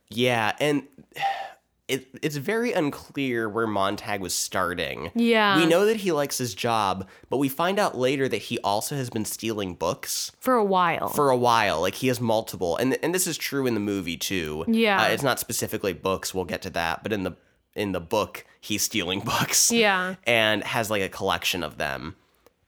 [0.08, 0.84] Yeah, and
[1.88, 5.10] it, it's very unclear where Montag was starting.
[5.14, 5.56] Yeah.
[5.58, 8.96] We know that he likes his job, but we find out later that he also
[8.96, 11.08] has been stealing books For a while.
[11.10, 11.80] for a while.
[11.80, 14.64] Like he has multiple, and and this is true in the movie too.
[14.66, 15.02] Yeah.
[15.02, 16.34] uh, it's not specifically books.
[16.34, 17.36] We'll get to that, but in the
[17.74, 19.70] in the book, he's stealing books.
[19.72, 20.14] yeah.
[20.24, 22.16] and has like a collection of them.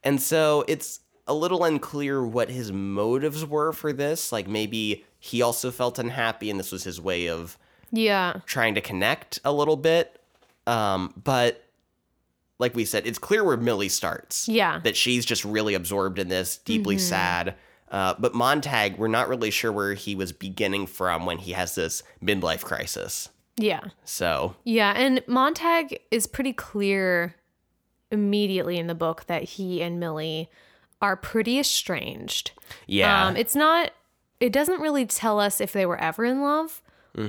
[0.03, 4.31] And so it's a little unclear what his motives were for this.
[4.31, 7.57] Like maybe he also felt unhappy and this was his way of
[7.91, 8.39] Yeah.
[8.45, 10.21] trying to connect a little bit.
[10.65, 11.65] Um, but
[12.59, 14.47] like we said, it's clear where Millie starts.
[14.47, 14.79] Yeah.
[14.83, 17.01] That she's just really absorbed in this, deeply Mm-hmm.
[17.03, 17.55] sad.
[17.91, 21.73] Uh, but Montag, we're not really sure where he was beginning from when he has
[21.75, 23.29] this midlife crisis.
[23.61, 23.81] Yeah.
[24.05, 27.35] So Yeah, and Montag is pretty clear
[28.11, 30.49] immediately in the book that he and Millie
[31.01, 32.51] are pretty estranged.
[32.87, 33.91] yeah, Um, it's not,
[34.39, 36.81] it doesn't really tell us if they were ever in love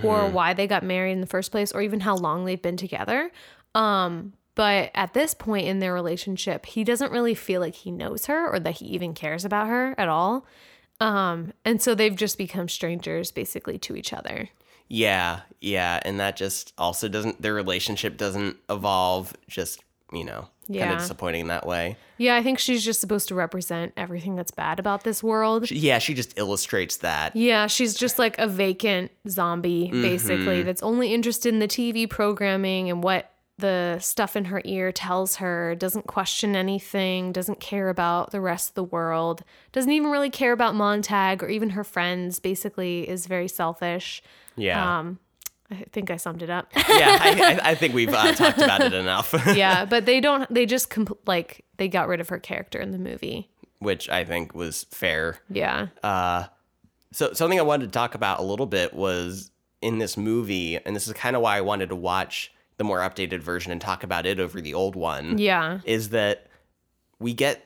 [0.04, 2.76] or why they got married in the first place or even how long they've been
[2.76, 3.30] together.
[3.74, 8.26] Um, but at this point in their relationship, he doesn't really feel like he knows
[8.26, 10.46] her or that he even cares about her at all.
[11.00, 14.50] Um, and so they've just become strangers basically to each other.
[14.90, 19.34] Yeah, yeah, and that just also doesn't their relationship doesn't evolve.
[19.48, 21.96] Just you know, kind of disappointing in that way.
[22.18, 25.70] Yeah, I think she's just supposed to represent everything that's bad about this world.
[25.70, 27.36] Yeah, she just illustrates that.
[27.36, 30.66] Yeah, she's just like a vacant zombie, basically, mm-hmm.
[30.66, 35.36] that's only interested in the TV programming and what the stuff in her ear tells
[35.36, 40.30] her, doesn't question anything, doesn't care about the rest of the world, doesn't even really
[40.30, 44.22] care about Montag or even her friends, basically, is very selfish.
[44.60, 45.18] Yeah, Um,
[45.70, 46.68] I think I summed it up.
[46.74, 47.18] yeah.
[47.20, 49.34] I, I, think we've uh, talked about it enough.
[49.54, 52.90] yeah, but they don't, they just, compl- like, they got rid of her character in
[52.90, 53.48] the movie.
[53.78, 55.38] Which I think was fair.
[55.48, 55.88] Yeah.
[57.12, 60.94] So something I wanted to talk about a little bit was in this movie, and
[60.94, 64.02] this is kind of why I wanted to watch the more updated version and talk
[64.04, 65.38] about it over the old one.
[65.38, 65.80] Yeah.
[65.84, 66.46] is that
[67.18, 67.64] we get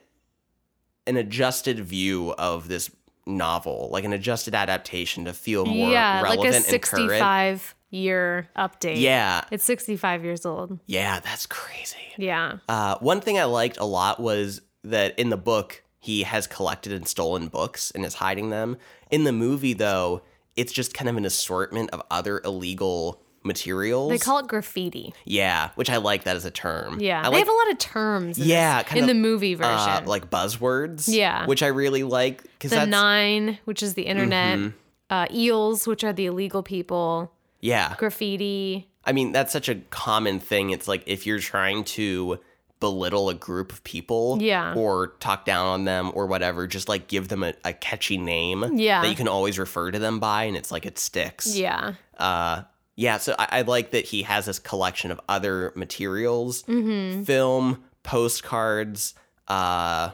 [1.06, 2.90] an adjusted view of this
[3.26, 7.10] novel, like an adjusted adaptation to feel more yeah, like relevant a and current.
[7.10, 9.00] 65 year update.
[9.00, 10.78] Yeah, It's 65 years old.
[10.86, 11.96] yeah, that's crazy.
[12.16, 12.58] Yeah.
[12.68, 16.92] Uh, one thing I liked a lot was that in the book he has collected
[16.92, 18.76] and stolen books and is hiding them.
[19.10, 20.22] In the movie, though,
[20.56, 24.10] it's just kind of an assortment of other illegal materials.
[24.10, 25.12] They call it graffiti.
[25.24, 26.98] yeah, which I like that as a term.
[27.00, 27.20] Yeah.
[27.20, 29.54] I they like have a lot of terms in, Yeah, this- in of, the movie
[29.54, 29.70] version.
[29.72, 31.04] uh, like buzzwords.
[31.12, 31.46] Yeah.
[31.46, 34.68] which I really like because the that's nine, which is the internet, Mm-hmm.
[35.10, 37.94] uh, eels, which are the illegal people, yeah.
[37.98, 38.88] graffiti.
[39.04, 40.70] I mean, that's such a common thing.
[40.70, 42.38] It's like if you're trying to
[42.80, 44.74] belittle a group of people Yeah.
[44.74, 48.64] or talk down on them or whatever, just like give them a, a catchy name
[48.78, 49.02] Yeah.
[49.02, 51.54] that you can always refer to them by and it's like it sticks.
[51.56, 51.94] Yeah.
[52.18, 52.62] Uh,
[52.96, 57.22] yeah, so I, I like that he has this collection of other materials Mm-hmm.
[57.24, 59.14] film, postcards,
[59.48, 60.10] uh,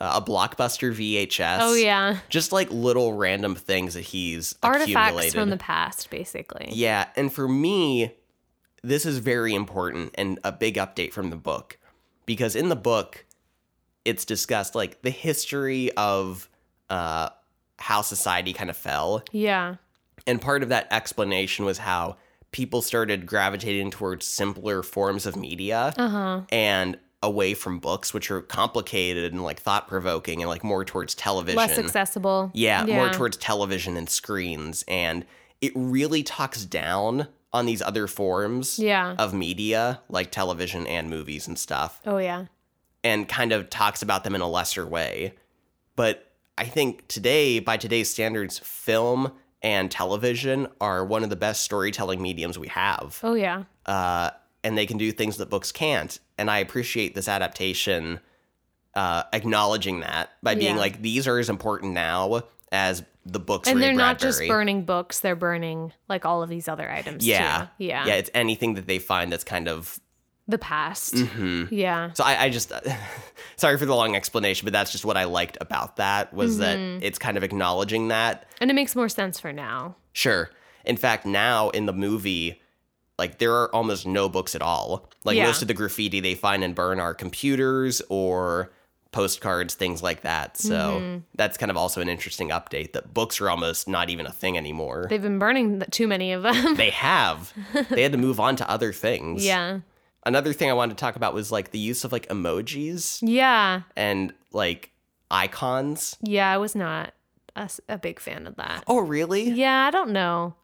[0.00, 1.58] a blockbuster VHS.
[1.62, 2.18] Oh, yeah.
[2.28, 5.32] Just like little random things that he's Artifacts accumulated.
[5.32, 6.68] from the past, basically.
[6.72, 8.12] Yeah, and for me,
[8.82, 11.78] this is very important and a big update from the book
[12.26, 13.24] because in the book,
[14.04, 16.48] it's discussed like the history of
[16.90, 17.30] uh,
[17.78, 19.76] how society kind of fell, Yeah.
[20.26, 22.16] And part of that explanation was how
[22.52, 26.42] people started gravitating towards simpler forms of media Uh-huh.
[26.50, 31.14] and away from books, which are complicated and like thought provoking, and like more towards
[31.14, 31.56] television.
[31.56, 32.50] Less accessible.
[32.54, 34.84] Yeah, more towards television and screens.
[34.86, 35.24] And
[35.60, 39.14] it really talks down on these other forms Yeah.
[39.18, 42.44] of media, like television and movies and stuff, Oh, yeah.
[43.02, 45.34] and kind of talks about them in a lesser way.
[45.96, 49.32] But I think today, by today's standards, film
[49.66, 53.18] and television are one of the best storytelling mediums we have.
[53.24, 53.64] Oh, yeah.
[53.84, 54.30] Uh,
[54.62, 56.16] and they can do things that books can't.
[56.38, 58.20] And I appreciate this adaptation
[58.94, 60.80] uh, acknowledging that by being Yeah.
[60.80, 63.68] like, these are as important now as the books.
[63.68, 67.26] And Ray they're not just burning books, they're burning like all of these other items.
[67.26, 67.84] Yeah, Too.
[67.86, 68.06] Yeah.
[68.06, 68.14] yeah.
[68.14, 69.98] It's anything that they find that's kind of.
[70.48, 71.14] The past.
[71.14, 71.68] Mhm.
[71.72, 72.12] Yeah.
[72.12, 72.72] So I, I just,
[73.56, 76.78] sorry for the long explanation, but that's just what I liked about that was that
[76.78, 77.02] Mm-hmm.
[77.02, 78.46] it's kind of acknowledging that.
[78.60, 79.96] And it makes more sense for now.
[80.12, 80.50] Sure.
[80.84, 82.62] In fact, now in the movie,
[83.18, 85.08] like there are almost no books at all.
[85.24, 85.46] Like Yeah.
[85.46, 88.70] most of the graffiti they find and burn are computers or
[89.10, 90.56] postcards, things like that.
[90.58, 91.18] So Mm-hmm.
[91.34, 94.56] that's kind of also an interesting update that books are almost not even a thing
[94.56, 95.06] anymore.
[95.08, 96.76] They've been burning too many of them.
[96.76, 97.52] they have.
[97.90, 99.44] they had to move on to other things.
[99.44, 99.80] yeah.
[100.26, 103.82] Another thing I wanted to talk about was like the use of like emojis Yeah.
[103.96, 104.90] and like
[105.30, 106.16] icons.
[106.20, 106.50] Yeah.
[106.52, 107.14] I was not
[107.88, 108.84] a big fan of that.
[108.86, 109.48] Oh, really?
[109.48, 109.86] Yeah.
[109.86, 110.54] I don't know.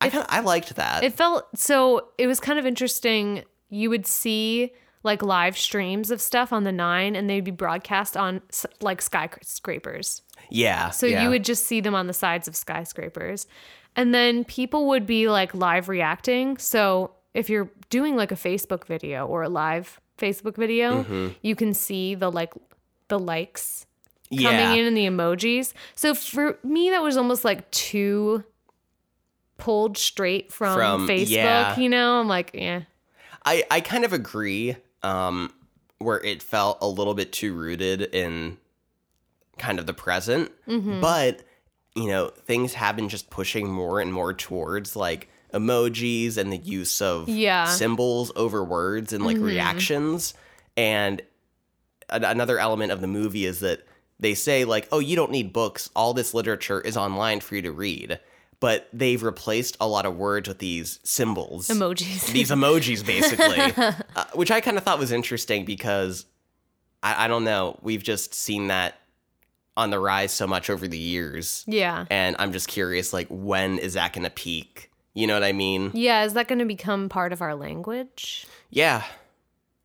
[0.00, 1.04] I kind of I liked that.
[1.04, 3.44] It felt so it was kind of interesting.
[3.70, 4.72] You would see
[5.04, 8.42] like live streams of stuff on the 9 and they'd be broadcast on
[8.80, 10.22] like skyscrapers.
[10.50, 10.90] yeah.
[10.90, 11.22] So yeah.
[11.22, 13.46] you would just see them on the sides of skyscrapers.
[13.96, 16.56] And then people would be like live reacting.
[16.58, 21.28] So if you're doing like a Facebook video or a live Facebook video, Mm-hmm.
[21.42, 22.52] you can see the like
[23.08, 23.86] the likes
[24.30, 24.50] yeah.
[24.50, 25.72] coming in and the emojis.
[25.94, 28.44] So for me that was almost like too
[29.58, 31.78] pulled straight from, From- Facebook, yeah.
[31.78, 32.20] you know?
[32.20, 32.82] I'm like, yeah.
[33.44, 35.52] I, I kind of agree um,
[35.98, 38.58] where it felt a little bit too rooted in
[39.58, 40.50] kind of the present.
[40.68, 41.00] Mm-hmm.
[41.00, 41.42] But,
[41.94, 46.56] you know, things have been just pushing more and more towards like emojis and the
[46.58, 47.66] use of Yeah.
[47.66, 47.74] Mm-hmm.
[47.74, 50.34] symbols over words and like reactions.
[50.76, 51.20] And
[52.08, 53.86] a- another element of the movie is that
[54.20, 55.90] they say, like, oh, you don't need books.
[55.96, 58.20] All this literature is online for you to read.
[58.60, 62.26] But they've replaced a lot of words with these symbols Emojis.
[62.32, 63.58] these emojis basically
[64.14, 66.26] uh, which i kind of thought was interesting because
[67.02, 69.00] I, I don't know we've just seen that
[69.76, 72.04] on the rise so much over the years yeah.
[72.08, 75.52] and i'm just curious like when is that going to peak you know what i
[75.52, 78.46] mean Yeah, is that going to become part of our language?
[78.70, 79.02] yeah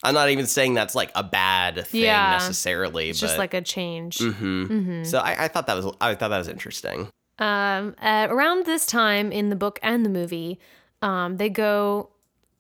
[0.04, 2.30] i'm not even saying that's like a bad thing Yeah.
[2.32, 4.20] necessarily It's but just like a change.
[4.20, 5.06] Mhm.
[5.06, 7.10] so I, I thought that was i thought that was interesting
[7.40, 10.60] Um, around this time in the book and the movie,
[11.04, 12.10] um, they go,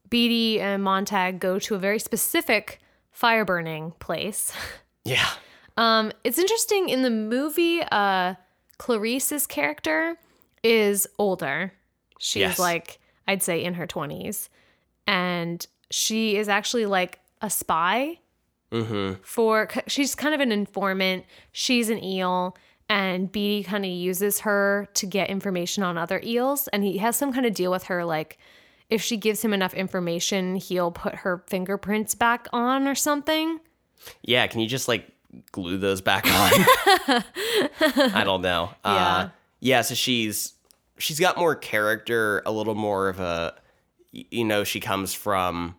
[0.09, 2.79] Beatty and Montag go to a very specific
[3.11, 4.51] fire burning place.
[5.03, 5.29] yeah
[5.77, 8.35] Um, it's interesting in the movie, uh,
[8.77, 10.17] Clarice's character
[10.63, 11.71] is older.
[12.19, 12.59] She's Yes.
[12.59, 14.49] like, I'd say in her 20s.
[15.05, 18.19] And she is actually like a spy
[18.71, 21.23] mm-hmm for she's kind of an informant.
[21.53, 22.57] She's an eel,
[22.89, 26.67] and Beatty kind of uses her to get information on other eels.
[26.69, 28.37] And he has some kind of deal with her, like
[28.89, 33.59] if she gives him enough information, he'll put her fingerprints back on or something.
[34.21, 35.07] Yeah, can you just like
[35.51, 37.23] glue those back on?
[37.79, 38.69] I don't know.
[38.85, 38.91] Yeah.
[38.91, 40.53] Uh, yeah, so she's
[40.97, 43.55] she's got more character, a little more of a
[44.11, 45.75] you know, she comes from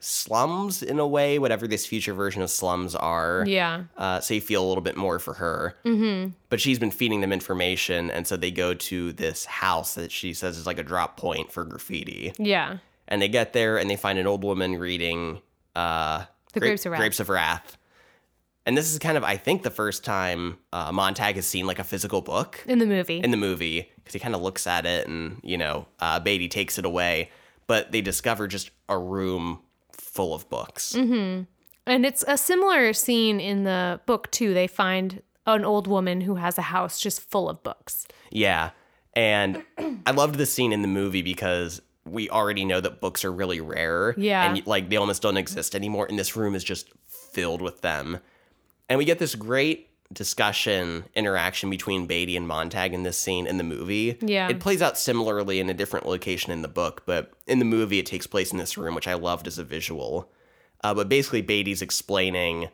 [0.00, 3.44] slums in a way, whatever this future version of slums are.
[3.46, 3.84] Yeah.
[3.96, 5.76] Uh, so you feel a little bit more for her.
[5.84, 6.30] Mm-hmm.
[6.48, 10.34] But she's been feeding them information, and so they go to this house that she
[10.34, 12.32] says is like a drop point for graffiti.
[12.38, 12.78] Yeah.
[13.08, 15.40] And they get there and they find an old woman reading
[15.76, 17.00] uh, The Grapes of Wrath.
[17.00, 17.76] Grapes of Wrath.
[18.64, 21.78] And this is kind of, I think, the first time uh, Montag has seen like
[21.80, 23.18] a physical book In the movie.
[23.18, 26.48] in the movie because he kind of looks at it and, you know, uh, Beatty
[26.48, 27.30] takes it away.
[27.66, 29.60] But they discover just a room
[29.92, 30.92] full of books.
[30.92, 31.44] Mm-hmm.
[31.86, 34.54] And it's a similar scene in the book too.
[34.54, 38.06] They find an old woman who has a house just full of books.
[38.30, 38.70] Yeah.
[39.14, 39.64] And
[40.06, 43.60] I loved the scene in the movie because we already know that books are really
[43.60, 44.14] rare.
[44.16, 44.44] Yeah.
[44.52, 46.06] And like they almost don't exist anymore.
[46.08, 48.18] And this room is just filled with them.
[48.92, 53.56] And we get this great discussion interaction between Beatty and Montag in this scene in
[53.56, 54.18] the movie.
[54.20, 54.50] Yeah.
[54.50, 57.98] It plays out similarly in a different location in the book, but in the movie
[57.98, 60.30] it takes place in this room, which I loved as a visual.
[60.84, 62.68] Uh, but basically Beatty's explaining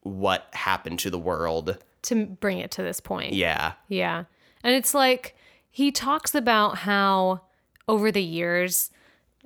[0.00, 1.76] what happened to the world.
[2.04, 3.34] to bring it to this point.
[3.34, 3.74] Yeah.
[3.88, 4.24] Yeah.
[4.64, 5.36] And it's like
[5.70, 7.42] he talks about how
[7.88, 8.90] over the years,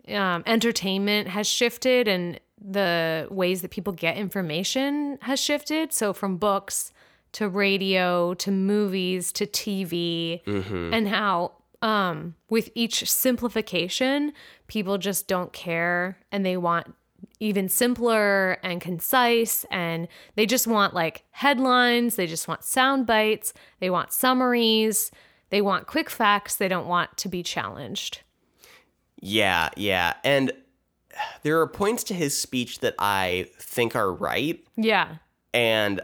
[0.07, 5.93] um, entertainment has shifted and the ways that people get information has shifted.
[5.93, 6.93] So from books
[7.33, 10.41] to radio to movies to TV,
[10.93, 14.33] and how um, with each simplification,
[14.67, 16.95] people just don't care and they want
[17.39, 22.17] even simpler and concise and they just want like headlines.
[22.17, 23.55] They just want sound bites.
[23.79, 25.11] They want summaries.
[25.49, 26.57] They want quick facts.
[26.57, 28.21] They don't want to be challenged.
[29.21, 30.15] Yeah, yeah.
[30.23, 30.53] And
[31.43, 34.63] there are points to his speech that I think are right.
[34.77, 35.17] yeah
[35.55, 36.01] And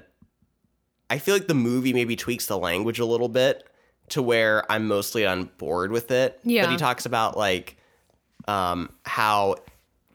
[1.09, 3.67] I feel like the movie maybe tweaks the language a little bit
[4.09, 6.39] to where I'm mostly on board with it.
[6.45, 6.65] Yeah.
[6.65, 7.77] But he talks about like
[8.49, 9.57] um, how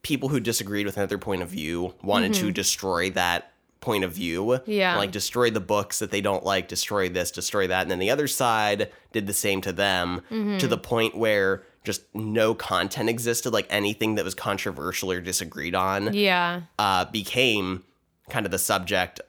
[0.02, 4.44] people who disagreed with another point of view wanted to destroy that point of view.
[4.46, 4.72] Mm-hmm.
[4.72, 4.98] Yeah.
[4.98, 7.82] Like destroy the books that they don't like, destroy this, destroy that.
[7.84, 10.58] And then the other side did the same to them Mm-hmm.
[10.60, 15.76] to the point where just no content existed, like anything that was controversial or disagreed
[15.76, 17.84] on yeah uh, became
[18.30, 19.22] kind of the subject,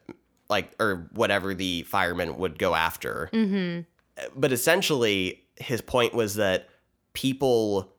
[0.49, 3.31] like or whatever the firemen would go after.
[3.33, 3.83] Mm-hmm.
[4.39, 6.69] But essentially, his point was that
[7.15, 7.93] people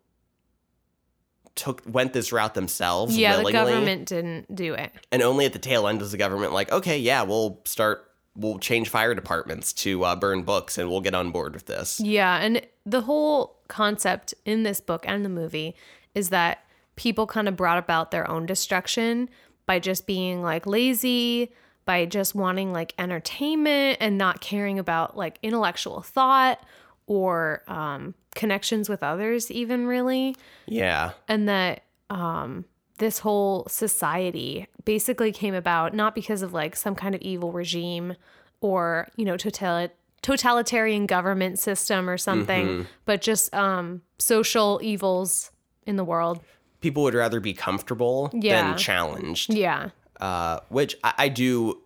[1.56, 5.60] took went this route themselves yeah the government didn't do it and only at the
[5.60, 8.10] tail end was the government like, okay, yeah, we'll start.
[8.36, 12.00] We'll change fire departments to uh, burn books, and we'll get on board with this.
[12.00, 15.76] yeah and the whole concept in this book and the movie
[16.14, 16.64] is that
[16.96, 19.28] people kind of brought about their own destruction
[19.66, 21.52] by just being like lazy,
[21.86, 26.64] by just wanting like entertainment and not caring about like intellectual thought
[27.08, 30.36] or um, connections with others, even really.
[30.68, 31.14] Yeah.
[31.28, 32.66] And that um,
[33.00, 38.16] this whole society basically came about not because of like some kind of evil regime
[38.62, 39.90] or, you know, total-
[40.24, 45.52] totalitarian government system or something, but just um, social evils
[45.86, 46.40] in the world.
[46.82, 48.70] People would rather be comfortable Yeah.
[48.70, 49.54] than challenged.
[49.54, 49.90] Yeah.
[50.20, 51.82] uh, which I, I do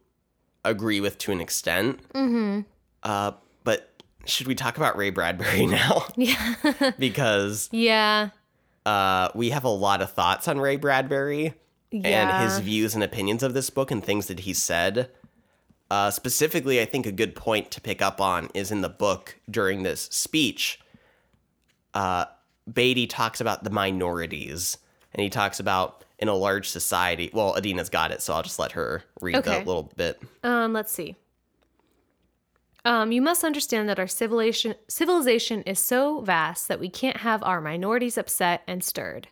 [0.64, 2.00] agree with to an extent.
[2.14, 2.62] Mm-hmm.
[3.04, 3.32] Uh,
[3.64, 6.06] but should we talk about Ray Bradbury now?
[6.16, 6.92] Yeah.
[7.00, 8.30] because yeah.
[8.86, 11.54] uh, we have a lot of thoughts on Ray Bradbury
[11.92, 12.42] Yeah.
[12.42, 15.10] and his views and opinions of this book and things that he said.
[15.90, 19.38] Uh, specifically, I think a good point to pick up on is in the book
[19.50, 20.80] during this speech.
[21.94, 22.26] Uh,
[22.72, 24.78] Beatty talks about the minorities,
[25.14, 27.30] and he talks about in a large society.
[27.34, 29.52] Well, Adina's got it, so I'll just let her read Okay.
[29.60, 30.22] the little bit.
[30.44, 31.16] Um, let's see.
[32.84, 37.44] Um, you must understand that our civilization civilization is so vast that we can't have
[37.44, 39.28] our minorities upset and stirred.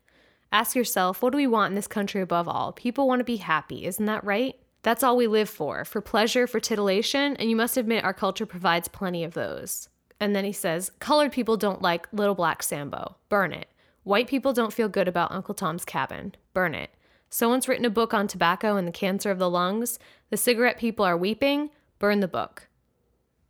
[0.52, 2.72] Ask yourself, what do we want in this country above all?
[2.74, 4.56] People want to be happy, isn't that right?
[4.86, 8.46] That's all we live for, for pleasure, for titillation, and you must admit our culture
[8.46, 9.90] provides plenty of those.
[10.20, 13.16] And then he says, colored people don't like Little Black Sambo.
[13.28, 13.68] Burn it.
[14.04, 16.36] White people don't feel good about Uncle Tom's Cabin.
[16.54, 16.92] Burn it.
[17.32, 19.98] Someone's written a book on tobacco and the cancer of the lungs.
[20.30, 21.72] The cigarette people are weeping.
[21.98, 22.68] Burn the book.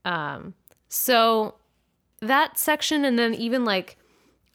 [0.06, 0.54] Um,
[0.88, 1.56] so
[2.21, 3.98] that section, and then even like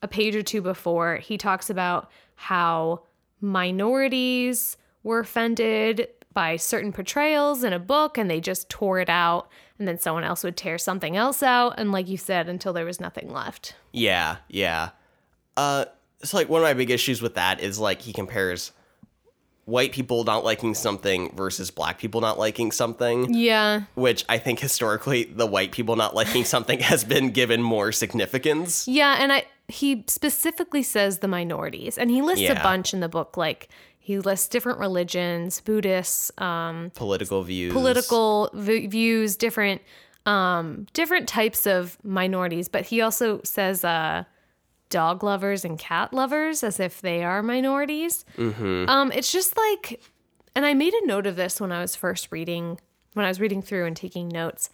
[0.01, 3.03] a page or two before, he talks about how
[3.43, 9.49] minorities were offended by certain portrayals in a book and they just tore it out.
[9.79, 11.75] And then someone else would tear something else out.
[11.79, 13.75] And like you said, until there was nothing left.
[13.93, 14.90] Yeah, yeah.
[15.57, 15.87] Uh,
[16.21, 18.73] it's like one of my big issues with that is like he compares
[19.64, 23.33] white people not liking something versus black people not liking something.
[23.33, 23.83] Yeah.
[23.95, 28.87] which I think historically the white people not liking something has been given more significance.
[28.87, 33.09] Yeah, and I he specifically says the minorities, and he lists a bunch in the
[33.09, 33.37] book.
[33.37, 33.69] Like
[34.03, 37.73] he lists different religions, Buddhists, um, Political views.
[37.73, 39.83] political v- views, different
[40.27, 42.69] um, different types of minorities.
[42.69, 44.25] But he also says uh,
[44.89, 48.25] dog lovers and cat lovers as if they are minorities.
[48.39, 50.01] Um, it's just like,
[50.57, 52.81] and I made a note of this when I was first reading,
[53.15, 54.71] when I was reading through and taking notes.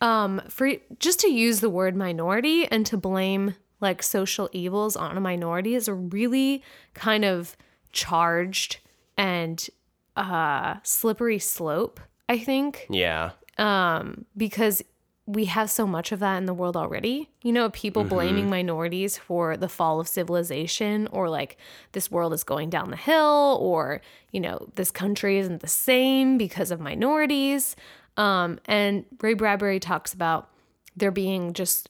[0.00, 5.16] Um, for just to use the word minority and to blame like social evils on
[5.16, 6.62] a minority is a really
[6.94, 7.56] kind of
[7.92, 8.78] charged
[9.16, 9.68] and
[10.16, 13.30] uh slippery slope, I think Yeah.
[13.58, 14.82] Um because
[15.26, 17.30] we have so much of that in the world already.
[17.42, 21.56] You know, people blaming minorities for the fall of civilization or like
[21.92, 24.00] this world is going down the hill or,
[24.32, 27.76] you know, this country isn't the same because of minorities.
[28.16, 30.48] Um, and Ray Bradbury talks about
[30.96, 31.88] there being just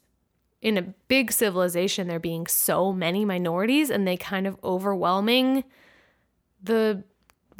[0.60, 5.64] in a big civilization, there being so many minorities and they kind of overwhelming
[6.62, 7.02] the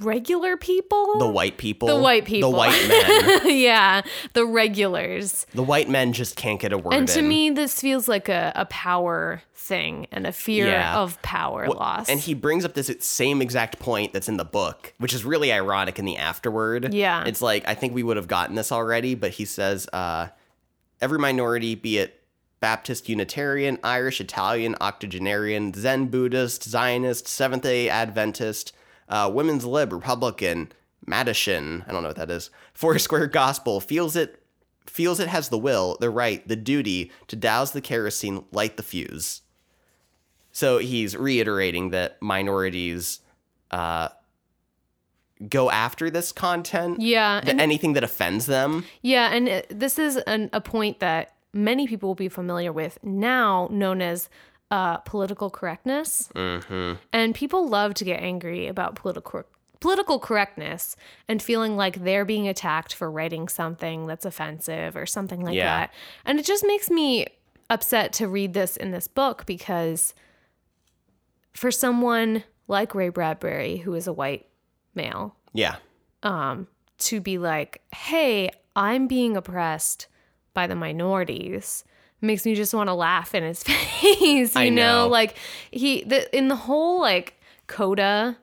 [0.00, 1.18] regular people.
[1.18, 1.88] The white people.
[1.88, 2.50] The white people.
[2.50, 2.88] The white
[3.44, 3.56] men.
[3.58, 5.46] yeah, the regulars.
[5.54, 7.28] the white men just can't get a word And to in.
[7.28, 10.98] me, this feels like a, a power thing and a fear Yeah.
[10.98, 12.08] of power loss.
[12.08, 15.52] And he brings up this same exact point that's in the book, which is really
[15.52, 16.92] ironic in the afterword.
[16.92, 17.24] Yeah.
[17.24, 20.28] It's like, I think we would have gotten this already, but he says, uh,
[21.00, 22.18] every minority, be it
[22.58, 28.72] Baptist, Unitarian, Irish, Italian, Octogenarian, Zen Buddhist, Zionist, Seventh day Adventist,
[29.08, 30.72] uh, Women's Lib, Republican,
[31.06, 34.42] Madison, I don't know what that is, Foursquare Gospel, feels it
[34.86, 38.82] feels it has the will, the right, the duty to douse the kerosene, light the
[38.82, 39.42] fuse.
[40.50, 43.20] So he's reiterating that minorities
[43.70, 44.08] uh,
[45.48, 48.84] go after this content, yeah, th- anything that offends them.
[49.00, 52.98] yeah, and it, this is an, a point that many people will be familiar with
[53.02, 54.28] now, known as
[54.72, 56.28] uh, political correctness.
[56.34, 56.94] Mm-hmm.
[57.12, 59.44] And people love to get angry about political
[59.80, 60.96] political correctness
[61.28, 65.64] and feeling like they're being attacked for writing something that's offensive or something like Yeah.
[65.80, 65.94] that.
[66.24, 67.26] And it just makes me
[67.68, 70.14] upset to read this in this book because
[71.52, 74.46] for someone like Ray Bradbury, who is a white
[74.94, 75.76] male, Yeah.
[76.22, 80.06] to be like, hey, I'm being oppressed
[80.54, 81.84] by the minorities
[82.22, 84.54] makes me just want to laugh in his face.
[84.56, 85.04] You know?
[85.04, 85.08] know.
[85.08, 85.36] like
[85.70, 87.34] he the in the whole like
[87.66, 88.36] coda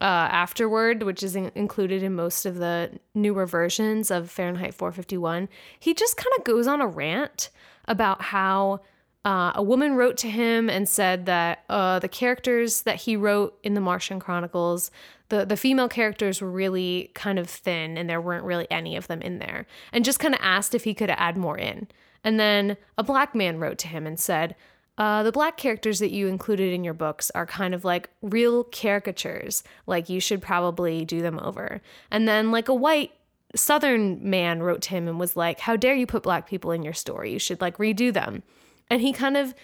[0.00, 5.48] uh, afterward, which is in- included in most of the newer versions of Fahrenheit 451,
[5.78, 7.50] he just kind of goes on a rant
[7.86, 8.80] about how
[9.24, 13.56] uh, a woman wrote to him and said that uh, the characters that he wrote
[13.62, 14.90] in the Martian Chronicles,
[15.28, 19.06] the, the female characters were really kind of thin and there weren't really any of
[19.06, 19.66] them in there.
[19.92, 21.86] And just kind of asked if he could add more in.
[22.24, 24.54] And then a black man wrote to him and said,
[24.98, 28.64] uh, the black characters that you included in your books are kind of like real
[28.64, 29.64] caricatures.
[29.86, 31.80] Like you should probably do them over.
[32.10, 33.12] And then like a white
[33.54, 36.82] southern man wrote to him and was like, "How dare you put black people in
[36.82, 37.32] your story?
[37.32, 38.42] You should like redo them."
[38.90, 39.54] And he kind of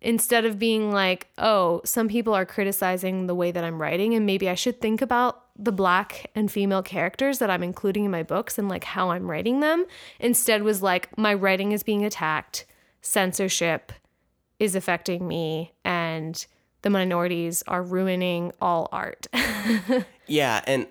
[0.00, 4.24] instead of being like, "Oh, some people are criticizing the way that I'm writing and
[4.26, 8.22] maybe I should think about the black and female characters that I'm including in my
[8.22, 9.84] books and like how I'm writing them,"
[10.18, 12.64] instead was like, "My writing is being attacked.
[13.02, 13.92] Censorship
[14.58, 16.46] is affecting me and
[16.82, 19.26] the minorities are ruining all art.
[20.26, 20.86] yeah, and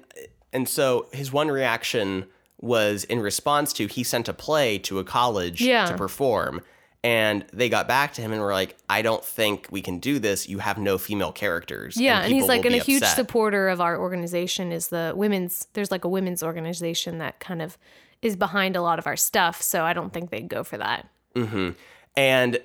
[0.54, 2.26] and so his one reaction
[2.62, 5.86] was in response to he sent a play to a college Yeah.
[5.86, 6.62] to perform
[7.04, 10.20] and they got back to him and were like I don't think we can do
[10.20, 10.50] this.
[10.50, 11.98] You have no female characters.
[11.98, 15.68] yeah, and, he's like, and a be huge supporter of our organization is the women's.
[15.74, 17.78] There's like a women's organization that kind of
[18.22, 19.62] is behind a lot of our stuff.
[19.62, 21.08] So I don't think they'd go for that.
[21.36, 21.70] Mm-hmm.
[22.18, 22.60] And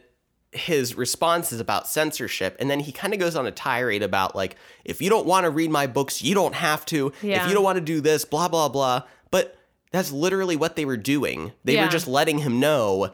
[0.51, 2.57] his response is about censorship.
[2.59, 5.45] And then he kind of goes on a tirade about, like, if you don't want
[5.45, 7.13] to read my books, you don't have to.
[7.23, 7.43] Yeah.
[7.43, 9.03] If you don't want to do this, blah, blah, blah.
[9.31, 9.57] But
[9.91, 11.53] that's literally what they were doing.
[11.65, 11.85] They Yeah.
[11.85, 13.13] were just letting him know,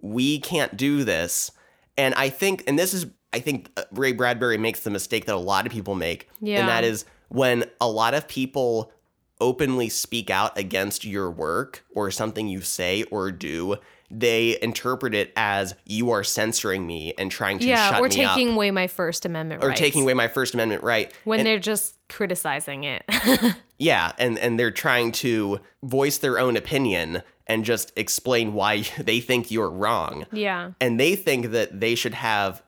[0.00, 1.50] we can't do this.
[1.96, 5.34] And I think, and this is, I think uh, Ray Bradbury makes the mistake that
[5.34, 6.28] a lot of people make.
[6.40, 6.60] Yeah.
[6.60, 8.92] And that is when a lot of people
[9.40, 13.76] openly speak out against your work or something you say or do,
[14.10, 18.10] they interpret it as you are censoring me and trying to yeah, shut or me
[18.10, 19.80] taking away my First Amendment or rights.
[19.80, 21.12] taking away my First Amendment right.
[21.24, 23.04] when And- they're just criticizing it.
[23.78, 29.20] yeah, and and they're trying to voice their own opinion and just explain why they
[29.20, 30.26] think you're wrong.
[30.32, 30.72] yeah.
[30.80, 32.62] And they think that they should have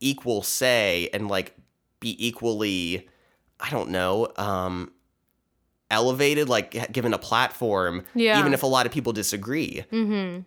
[0.00, 1.56] equal say and like
[2.00, 3.08] be equally
[3.58, 4.92] I don't know, um
[5.90, 8.38] elevated like given a platform Yeah.
[8.38, 9.84] even if a lot of people disagree.
[9.90, 10.42] Mm-hmm.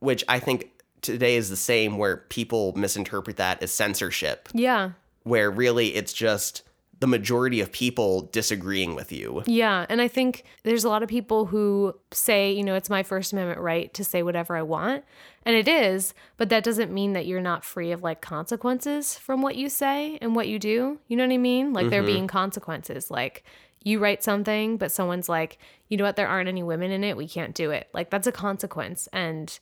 [0.00, 0.70] Which I think
[1.02, 4.90] today is the same, where people misinterpret that as censorship, Yeah.
[5.22, 6.62] where really it's just
[6.98, 9.42] the majority of people disagreeing with you.
[9.46, 13.02] Yeah, and I think there's a lot of people who say, you know, it's my
[13.02, 15.04] First Amendment right to say whatever I want.
[15.44, 19.42] And it is, but that doesn't mean that you're not free of like consequences from
[19.42, 20.98] what you say and what you do.
[21.06, 21.72] You know what I mean?
[21.72, 22.06] Like there mm-hmm.
[22.06, 23.10] being consequences.
[23.10, 23.44] Like
[23.84, 27.16] you write something, but someone's like, you know what, there aren't any women in it,
[27.16, 27.88] we can't do it.
[27.92, 29.06] Like that's a consequence.
[29.12, 29.56] And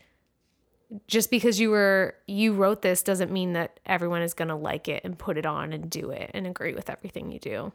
[1.07, 4.89] just because you were you wrote this doesn't mean that everyone is going to like
[4.89, 7.73] it and put it on and do it and agree with everything you do.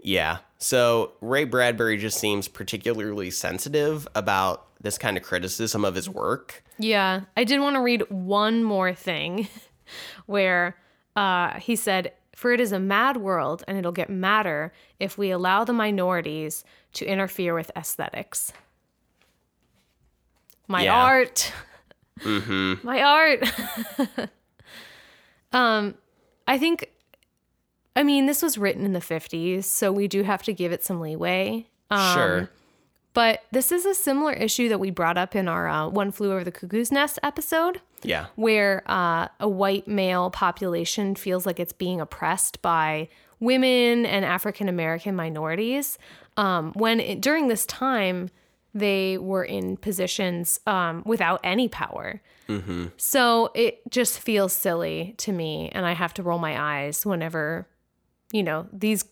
[0.00, 0.38] Yeah.
[0.58, 6.64] So Ray Bradbury just seems particularly sensitive about this kind of criticism of his work.
[6.78, 9.46] Yeah, I did want to read one more thing
[10.26, 10.76] where
[11.14, 15.30] uh, he said, For it is a mad world, and it'll get madder if we
[15.30, 18.52] allow the minorities to interfere with aesthetics.
[20.66, 21.00] My Yeah.
[21.00, 21.52] art.
[22.20, 22.86] Mm-hmm.
[22.86, 24.28] My art.
[25.52, 25.94] um,
[26.46, 26.88] I think,
[27.96, 30.84] I mean, this was written in the 50s, so we do have to give it
[30.84, 31.66] some leeway.
[31.90, 32.50] Um, sure.
[33.14, 36.32] But this is a similar issue that we brought up in our uh, One Flew
[36.32, 38.26] Over the Cuckoo's Nest episode, Yeah.
[38.36, 43.08] where uh, a white male population feels like it's being oppressed by
[43.38, 45.98] women and African American minorities.
[46.38, 48.30] Um, when it, during this time,
[48.74, 52.22] they were in positions um, without any power.
[52.98, 57.66] So it just feels silly to me, and I have to roll my eyes whenever,
[58.30, 59.06] you know, these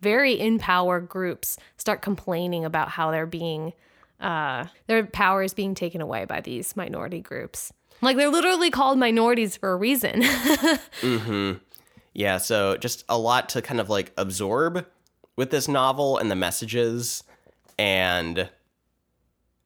[0.00, 3.72] very in power groups start complaining about how they're being
[4.20, 8.98] uh their power is being taken away by these minority groups like they're literally called
[8.98, 10.22] minorities for a reason
[12.14, 12.38] Yeah.
[12.38, 14.86] So just a lot to kind of like absorb
[15.36, 17.24] with this novel and the messages.
[17.78, 18.50] And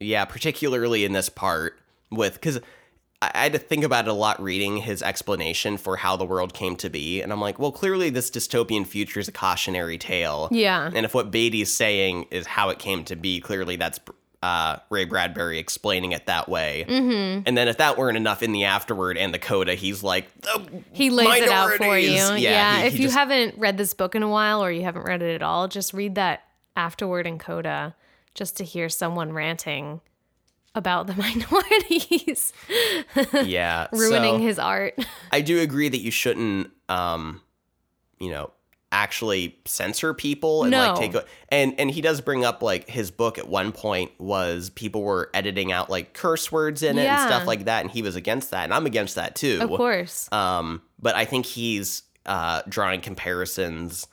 [0.01, 1.79] yeah, particularly in this part
[2.11, 2.63] with, because I
[3.35, 6.53] I had to think about it a lot reading his explanation for how the world
[6.53, 7.23] came to be.
[7.23, 10.49] And I'm like, well, clearly this dystopian future is a cautionary tale.
[10.53, 13.99] yeah And if what Beatty's saying is how it came to be, clearly that's
[14.43, 16.85] uh, Ray Bradbury explaining it that way.
[16.87, 17.43] Mm-hmm.
[17.47, 20.29] And then if that weren't enough in the afterword and the coda, he's like,
[20.93, 22.43] he lays it out for you minorities.
[22.43, 24.83] yeah, he- if he you just- haven't read this book in a while or you
[24.83, 26.43] haven't read it at all just read that
[26.77, 27.97] afterword and coda
[28.37, 30.01] just to hear someone ranting
[30.75, 32.53] about the minorities
[33.45, 34.95] yeah, ruining so his art
[35.33, 37.41] I do agree that you shouldn't, um,
[38.21, 38.51] you know,
[38.93, 40.93] actually censor people and No.
[40.93, 44.13] like take a- and and he does bring up like his book at one point
[44.19, 47.91] was people were editing out like curse words in it and stuff like that and
[47.91, 49.59] he was against that and I'm against that too.
[49.61, 50.31] Of course.
[50.33, 54.07] Um, but I think he's uh, drawing comparisons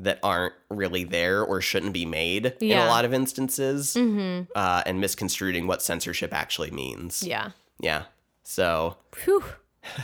[0.00, 5.00] that aren't really there or shouldn't be made in a lot of instances, uh, and
[5.00, 7.22] misconstruing what censorship actually means.
[7.22, 7.50] yeah.
[7.78, 8.04] Yeah.
[8.42, 9.44] So Whew.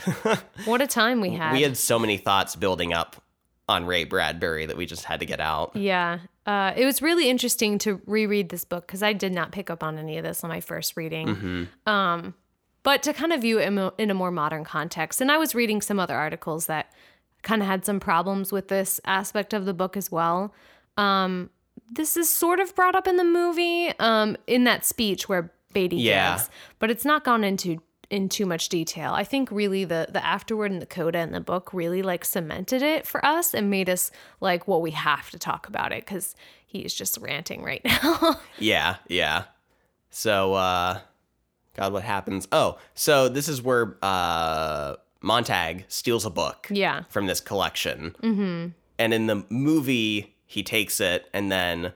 [0.64, 1.53] what a time we had.
[1.53, 3.22] we had so many thoughts building up
[3.68, 5.74] on Ray Bradbury that we just had to get out.
[5.74, 6.18] Yeah.
[6.45, 9.82] Uh, it was really interesting to reread this book because I did not pick up
[9.82, 11.28] on any of this on my first reading.
[11.28, 11.88] Mm-hmm.
[11.88, 12.34] Um,
[12.82, 15.20] but to kind of view it in a more modern context.
[15.20, 16.93] And I was reading some other articles that
[17.43, 20.55] kind of had some problems with this aspect of the book as well.
[20.97, 21.51] Um,
[21.90, 25.97] this is sort of brought up in the movie um, in that speech where Beatty
[25.97, 26.36] Yeah.
[26.36, 27.80] gives, but it's not gone into
[28.11, 29.14] in too much detail.
[29.14, 32.82] I think really the the afterword and the coda in the book really like cemented
[32.82, 36.34] it for us and made us like, well, we have to talk about it because
[36.66, 38.38] he's just ranting right now.
[38.59, 39.45] Yeah, yeah.
[40.11, 40.99] So, uh,
[41.74, 42.47] God, what happens?
[42.53, 46.66] Oh, so this is where uh, Montag steals a book.
[46.70, 47.04] yeah.
[47.08, 48.14] from this collection.
[48.22, 48.68] Mm-hmm.
[48.98, 51.92] And in the movie, he takes it, and then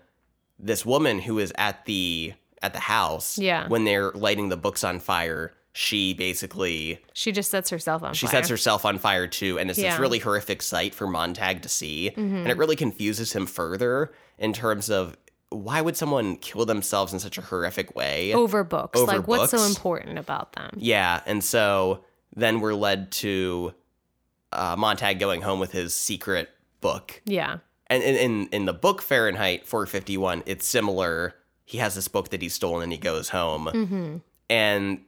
[0.59, 3.69] this woman who is at the at the house, Yeah.
[3.69, 8.27] when they're lighting the books on fire, she basically She just sets herself on she
[8.27, 8.37] fire.
[8.37, 9.93] sets herself on fire too, and it's this Yeah.
[9.93, 10.03] Mm-hmm.
[10.03, 14.89] really horrific sight for Montag to see, and it really confuses him further in terms
[14.89, 15.17] of
[15.51, 18.33] why would someone kill themselves in such a horrific way?
[18.33, 18.99] over books.
[18.99, 20.71] Over like what's so important about them?
[20.79, 22.01] Yeah, and so
[22.37, 23.75] then we're led to
[24.53, 27.21] uh, Montag going home with his secret book.
[27.25, 27.59] Yeah.
[27.89, 31.35] And in, in in the book Fahrenheit 451, it's similar.
[31.65, 33.67] He has this book that he's stolen and he goes home.
[33.67, 34.17] Mm-hmm.
[34.51, 35.01] And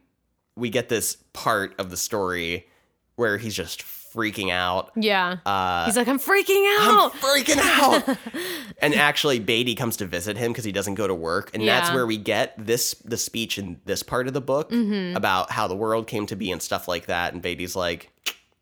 [0.55, 2.67] we get this part of the story
[3.15, 3.81] where he's just
[4.13, 4.91] freaking out.
[4.95, 5.37] Yeah.
[5.45, 7.11] Uh, He's like, I'm freaking out.
[7.13, 8.17] I'm freaking out.
[8.81, 11.91] and actually, Beatty comes to visit him because he doesn't go to work, and that's
[11.91, 15.15] where we get this the speech in this part of the book Mm-hmm.
[15.17, 17.33] about how the world came to be and stuff like that.
[17.33, 18.11] And Beatty's like,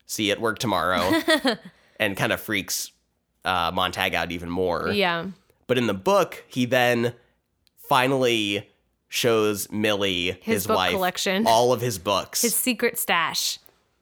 [0.06, 1.22] "See you at work tomorrow,"
[2.00, 2.91] and kind of freaks
[3.45, 4.89] uh, Montag out even more.
[4.89, 5.26] yeah.
[5.68, 7.14] But in the book, he then
[7.78, 8.70] finally
[9.10, 11.45] shows Millie his, His book wife collection.
[11.48, 13.60] all of his books, His secret stash.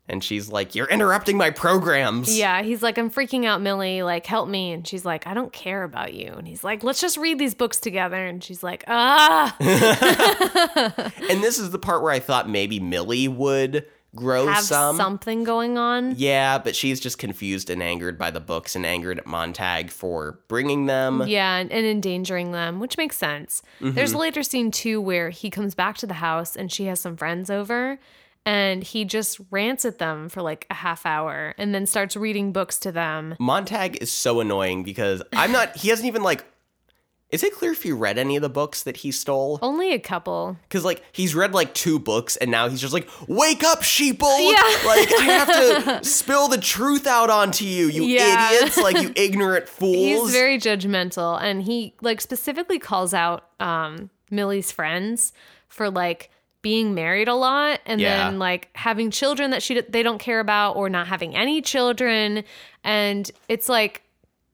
[0.08, 4.04] And she's like, "You're interrupting my programs." Yeah, he's like, I'm freaking out, Millie.
[4.04, 4.72] Like, help me.
[4.72, 6.34] And she's like, I don't care about you.
[6.34, 8.26] And he's like, let's just read these books together.
[8.26, 9.56] And she's like, ah,
[11.30, 13.86] And this is the part where I thought maybe Millie would
[14.16, 14.96] grow have some.
[14.96, 16.14] something going on.
[16.18, 20.40] Yeah, but she's just confused and angered by the books and angered at Montag for
[20.48, 21.24] bringing them.
[21.28, 23.62] Yeah, and, and endangering them, which makes sense.
[23.82, 27.00] There's a later scene too where he comes back to the house and she has
[27.00, 28.00] some friends over
[28.46, 32.52] and he just rants at them for like a half hour and then starts reading
[32.52, 33.36] books to them.
[33.40, 36.46] Montag is so annoying because I'm not, he hasn't even like,
[37.32, 39.58] is it clear if he read any of the books that he stole?
[39.64, 40.58] Only a couple.
[40.62, 44.52] Because like he's read like two books and now he's just like, wake up, sheeple!
[44.52, 44.62] Yeah.
[44.86, 45.48] Like I have
[46.04, 48.52] to spill the truth out onto you, you Yeah.
[48.54, 48.78] idiots!
[48.78, 49.96] Like you ignorant fools.
[49.96, 55.34] He's very judgmental and he like specifically calls out um Millie's friends
[55.68, 56.30] for like
[56.66, 58.18] being married a lot and Yeah.
[58.26, 62.44] then like having children that she they don't care about or not having any children
[62.84, 64.02] and it's like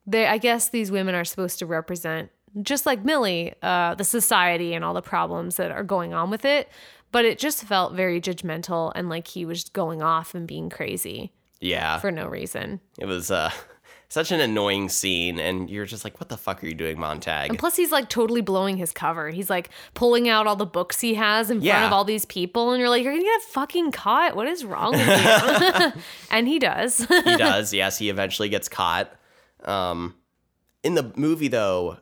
[0.05, 2.29] they I guess these women are supposed to represent
[2.61, 6.43] just like Millie uh the society and all the problems that are going on with
[6.43, 6.67] it
[7.13, 11.31] but it just felt very judgmental and like he was going off and being crazy
[11.61, 11.97] yeah.
[11.99, 12.81] for no reason.
[12.99, 13.51] It was uh
[14.11, 17.49] such an annoying scene and you're just like, what the fuck are you doing, Montag?
[17.49, 19.29] And plus, he's like totally blowing his cover.
[19.29, 22.71] He's like pulling out all the books he has in front of all these people,
[22.71, 24.35] and you're like, you're gonna get fucking caught.
[24.35, 26.01] What is wrong with you?
[26.29, 26.97] and he does.
[26.97, 27.05] he
[27.37, 27.73] does.
[27.73, 29.13] Yes, he eventually gets caught.
[29.63, 30.15] Um,
[30.83, 31.95] in the movie, though,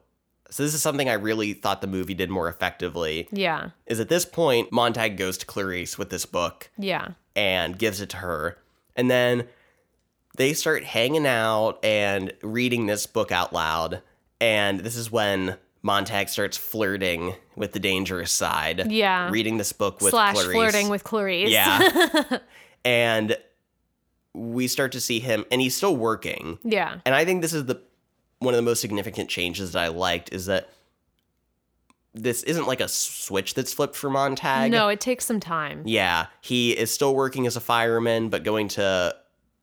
[0.50, 3.28] so this is something I really thought the movie did more effectively.
[3.32, 8.02] yeah, Is at this point, Montag goes to Clarisse with this book yeah, and gives
[8.02, 8.58] it to her,
[8.96, 9.48] and then
[10.40, 14.02] they start hanging out and reading this book out loud.
[14.40, 18.90] And this is when Montag starts flirting with the dangerous side.
[18.90, 19.30] Yeah.
[19.30, 20.52] reading this book with slash Clarisse.
[20.54, 21.50] flirting with Clarisse.
[21.50, 22.38] Yeah.
[22.86, 23.36] and
[24.34, 26.58] we start to see him and he's still working.
[26.64, 27.82] yeah, And I think this is the
[28.40, 30.70] one of the most significant changes that I liked is that
[32.14, 34.72] this isn't like a switch that's flipped for Montag.
[34.72, 35.84] no, it takes some time.
[35.86, 39.14] Yeah, he is still working as a fireman, but going to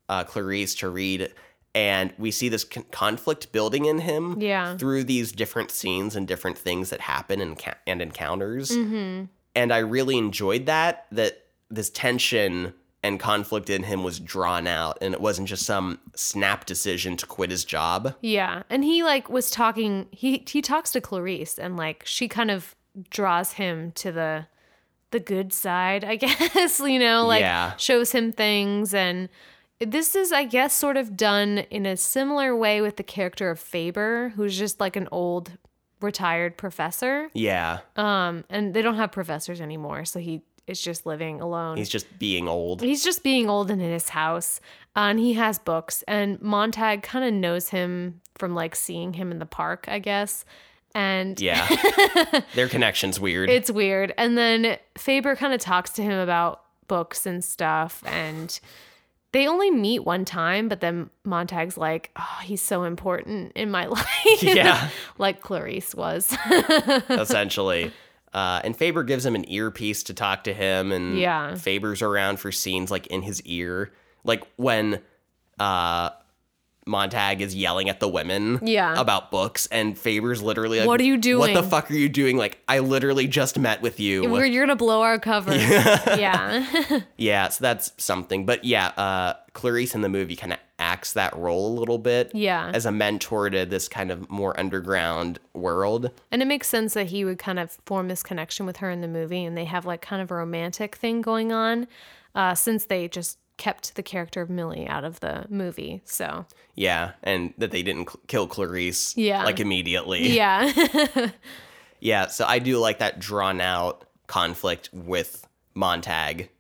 [0.09, 1.33] uh, Clarisse to read,
[1.75, 4.41] and we see this con- conflict building in him.
[4.41, 4.77] Yeah.
[4.77, 8.71] through these different scenes and different things that happen and ca- and encounters.
[8.71, 9.25] Mm-hmm.
[9.55, 11.07] And I really enjoyed that.
[11.13, 15.99] That this tension and conflict in him was drawn out and it wasn't just some
[16.17, 18.15] snap decision to quit his job.
[18.21, 20.07] Yeah, and he like was talking.
[20.11, 22.75] He he talks to Clarisse, and like she kind of
[23.11, 24.47] draws him to the
[25.11, 26.81] the good side, I guess.
[26.81, 27.77] you know, like Yeah.
[27.77, 29.29] shows him things, and
[29.81, 33.59] this is, I guess, sort of done in a similar way with the character of
[33.61, 35.53] Faber, who's just like an old
[36.01, 37.29] retired professor.
[37.35, 37.81] Yeah.
[37.97, 41.77] Um, and they don't have professors anymore, so he is just living alone.
[41.77, 42.81] He's just being old.
[42.83, 44.61] He's just being old and in his house,
[44.97, 46.03] uh, and he has books.
[46.09, 50.45] And Montag kind of knows him from like seeing him in the park, I guess.
[50.95, 51.67] And Yeah.
[52.55, 53.51] Their connection's weird.
[53.51, 54.13] it's weird.
[54.17, 58.03] And then Faber kind of talks to him about books and stuff.
[58.07, 58.59] And
[59.37, 63.85] they only meet one time, but then Montag's like, oh, he's so important in my
[63.99, 64.07] life.
[64.43, 64.89] Yeah.
[65.19, 66.35] like Clarisse was.
[67.11, 67.93] essentially.
[68.33, 71.55] Uh, and Faber gives him an earpiece to talk to him, and Yeah.
[71.55, 73.93] Faber's around for scenes like in his ear,
[74.25, 75.03] like when
[75.61, 76.11] uh,
[76.87, 78.95] Montag is yelling at the women Yeah.
[78.99, 81.41] about books, and Faber's literally like, What are you doing?
[81.41, 82.37] What the fuck are you doing?
[82.37, 84.31] Like, I literally just met with you.
[84.31, 85.55] We're, you're going to blow our cover.
[85.57, 87.01] yeah.
[87.17, 88.47] yeah, so that's something.
[88.47, 92.31] But yeah, uh, Clarisse in the movie kind of acts that role a little bit.
[92.35, 92.71] Yeah.
[92.73, 96.11] As a mentor to this kind of more underground world.
[96.31, 99.01] And it makes sense that he would kind of form this connection with her in
[99.01, 101.89] the movie, and they have like kind of a romantic thing going on,
[102.37, 106.03] uh, since they just kept the character of Millie out of the movie.
[106.05, 106.45] So
[106.75, 109.45] Yeah, and that they didn't cl- kill Clarisse Yeah.
[109.45, 110.29] like immediately.
[110.37, 110.71] yeah,
[112.01, 116.51] Yeah, so I do like that drawn out conflict with Montag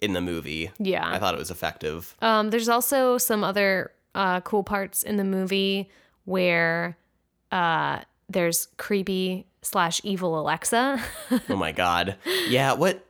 [0.00, 0.70] in the movie.
[0.78, 1.08] Yeah.
[1.10, 2.14] I thought it was effective.
[2.20, 5.88] um, there's also some other uh, cool parts in the movie
[6.26, 6.96] where
[7.50, 11.02] uh, there's creepy slash evil Alexa.
[11.48, 12.16] oh my god.
[12.48, 13.03] Yeah, what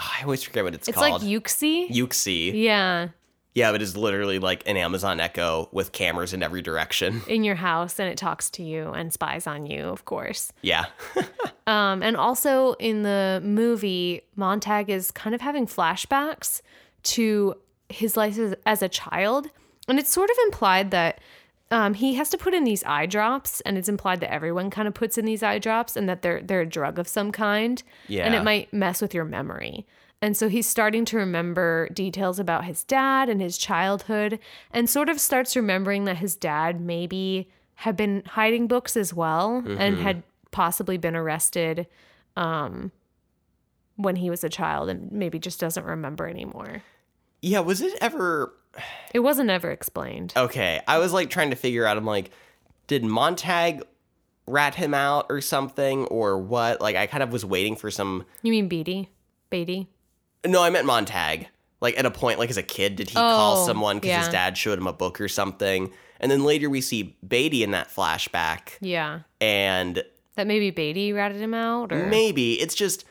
[0.20, 1.22] I always forget what it's, called.
[1.22, 1.30] it's like.
[1.30, 1.90] Yuxie.
[1.90, 2.52] Yuxie.
[2.54, 3.08] yeah,
[3.54, 7.22] Yeah, but it's literally like an Amazon Echo with cameras in every direction.
[7.28, 10.52] in your house, and it talks to you and spies on you, of course.
[10.62, 10.86] Yeah.
[11.66, 16.62] Um, and also in the movie, Montag is kind of having flashbacks
[17.04, 17.54] to
[17.88, 19.48] his life as, as a child.
[19.86, 21.20] And it's sort of implied that
[21.70, 24.88] um, he has to put in these eye drops, and it's implied that everyone kind
[24.88, 27.82] of puts in these eye drops and that they're they're a drug of some kind.
[28.08, 28.24] yeah.
[28.24, 29.86] And it might mess with your memory.
[30.22, 34.38] And so he's starting to remember details about his dad and his childhood,
[34.72, 39.64] and sort of starts remembering that his dad maybe had been hiding books as well
[39.78, 41.86] and had possibly been arrested
[42.36, 42.92] um,
[43.96, 46.82] when he was a child and maybe just doesn't remember anymore.
[47.40, 48.52] yeah, was it ever
[49.12, 50.32] It wasn't ever explained.
[50.36, 52.30] Okay, I was like trying to figure out I'm like
[52.86, 53.82] did Montag
[54.46, 56.80] rat him out or something or what?
[56.80, 59.08] Like I kind of was waiting for some You mean Beatty?
[59.48, 59.88] Beatty?
[60.46, 61.48] No, I meant Montag.
[61.80, 64.24] Like at a point, like as a kid, did he oh, call Oh, someone because
[64.26, 65.92] his dad showed him a book or something?
[66.20, 69.20] And then later we see Beatty in that flashback, Yeah.
[69.40, 70.02] and
[70.36, 73.04] That maybe Beatty ratted him out or maybe it's just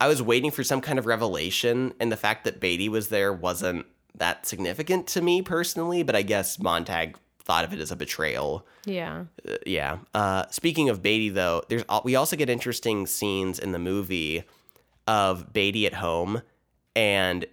[0.00, 3.32] I was waiting for some kind of revelation, and the fact that Beatty was there
[3.32, 3.86] wasn't
[4.18, 6.02] that significant to me personally.
[6.02, 8.66] But I guess Montag thought of it as a betrayal.
[8.84, 9.24] Yeah.
[9.48, 9.98] Uh, yeah.
[10.14, 14.44] Uh, speaking of Beatty, though, there's we also get interesting scenes in the movie
[15.06, 16.42] of Beatty at home,
[16.96, 17.46] and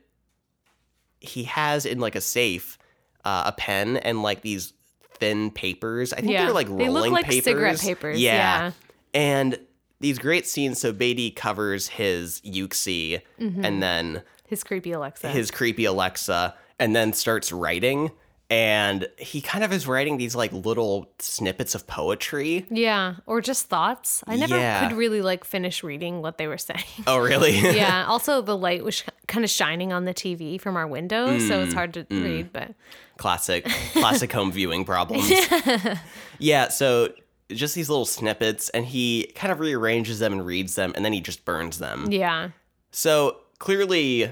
[1.20, 2.78] he has in like a safe
[3.26, 4.74] uh, a pen and like these
[5.20, 6.12] thin papers.
[6.12, 6.46] I think Yeah.
[6.46, 7.44] they're like They rolling look like papers.
[7.46, 8.72] cigarette papers, yeah.
[9.14, 9.60] And
[10.00, 10.82] these great scenes.
[10.82, 13.64] So Beatty covers his Yuxie Mm-hmm.
[13.64, 14.24] and then
[14.54, 15.30] His creepy Alexa.
[15.30, 18.12] his creepy Alexa and then starts writing.
[18.50, 22.68] And he kind of is writing these like little snippets of poetry.
[22.70, 24.24] yeah, or just thoughts.
[24.28, 24.88] I never Yeah.
[24.88, 26.84] could really like finish reading what they were saying.
[27.08, 27.58] Oh, really?
[27.76, 28.06] yeah.
[28.14, 31.64] Also, the light was kind of shining on the TV from our window, so Mm,
[31.66, 32.54] it's hard to read.
[32.54, 32.76] But
[33.18, 35.28] classic, classic home viewing problems.
[35.32, 35.98] yeah.
[36.38, 36.68] yeah.
[36.68, 37.14] So
[37.50, 41.14] just these little snippets, and he kind of rearranges them and reads them, and then
[41.14, 42.12] he just burns them.
[42.12, 42.50] yeah,
[42.92, 44.32] So clearly,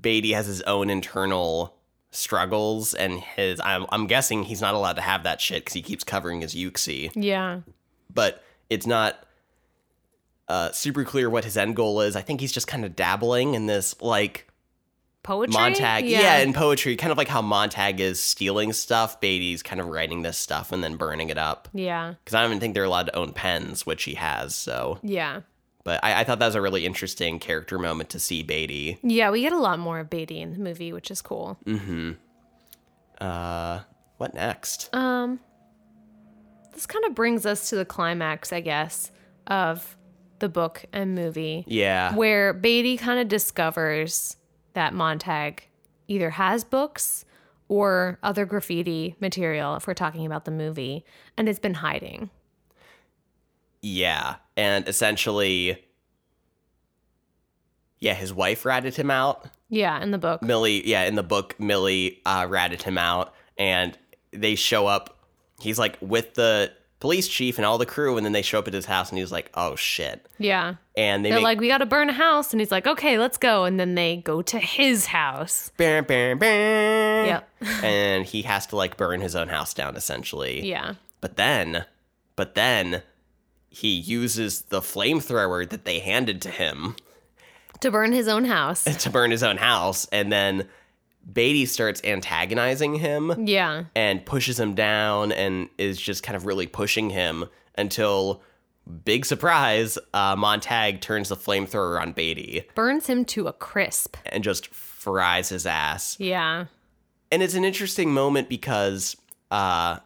[0.00, 1.74] Beatty has his own internal
[2.10, 3.60] struggles, and his.
[3.60, 6.54] I'm, I'm guessing he's not allowed to have that shit because he keeps covering his
[6.54, 7.10] Yuxie.
[7.14, 7.60] yeah,
[8.12, 9.24] but it's not
[10.48, 12.16] uh, super clear what his end goal is.
[12.16, 14.48] I think he's just kind of dabbling in this like
[15.22, 15.52] poetry.
[15.52, 16.38] Montag, yeah.
[16.38, 19.20] in poetry, kind of like how Montag is stealing stuff.
[19.20, 21.68] Beatty's kind of writing this stuff and then burning it up.
[21.72, 24.54] yeah, Because I don't even think they're allowed to own pens, which he has.
[24.54, 25.40] So, yeah,
[25.84, 28.98] but I, I thought that was a really interesting character moment to see Beatty.
[29.02, 29.30] yeah.
[29.30, 31.58] We get a lot more of Beatty in the movie, which is cool.
[31.64, 32.12] Mm-hmm.
[33.20, 33.80] Uh,
[34.16, 34.92] what next?
[34.94, 35.40] Um,
[36.72, 39.12] this kind of brings us to the climax, I guess,
[39.46, 39.96] of
[40.40, 44.36] the book and movie, yeah, where Beatty kind of discovers
[44.72, 45.68] that Montag
[46.08, 47.24] either has books
[47.68, 51.04] or other graffiti material if we're talking about the movie,
[51.36, 52.30] and it's been hiding.
[53.80, 54.36] Yeah.
[54.56, 55.84] And essentially,
[57.98, 59.46] yeah, his wife ratted him out.
[59.68, 60.42] Yeah, in the book.
[60.42, 63.96] Millie, yeah, in the book, Millie uh, ratted him out, and
[64.32, 65.18] they show up.
[65.60, 68.68] He's like with the police chief and all the crew, and then they show up
[68.68, 70.76] at his house, and he's like, "Oh shit!" Yeah.
[70.96, 72.52] And they They're make like, we got to burn a house.
[72.52, 73.64] And he's like, okay, let's go.
[73.64, 75.72] And then they go to his house.
[75.76, 77.26] bam, bam, bam.
[77.26, 77.48] Yep.
[77.82, 80.64] and he has to like burn his own house down, essentially.
[80.64, 80.94] Yeah.
[81.20, 81.84] But then,
[82.36, 83.02] but then,
[83.74, 86.94] he uses the flamethrower that they handed to him
[87.80, 88.84] To burn his own house.
[89.02, 90.68] to burn his own house, and then
[91.32, 93.46] Beatty starts antagonizing him.
[93.46, 93.84] Yeah.
[93.96, 97.46] and pushes him down and is just kind of really pushing him
[97.76, 98.42] until
[99.06, 104.16] big surprise uh, montag turns the flamethrower on beatty Burns him to a crisp.
[104.26, 106.66] and just fries his ass Yeah.
[107.32, 109.16] and it's an interesting moment because
[109.50, 110.00] uh,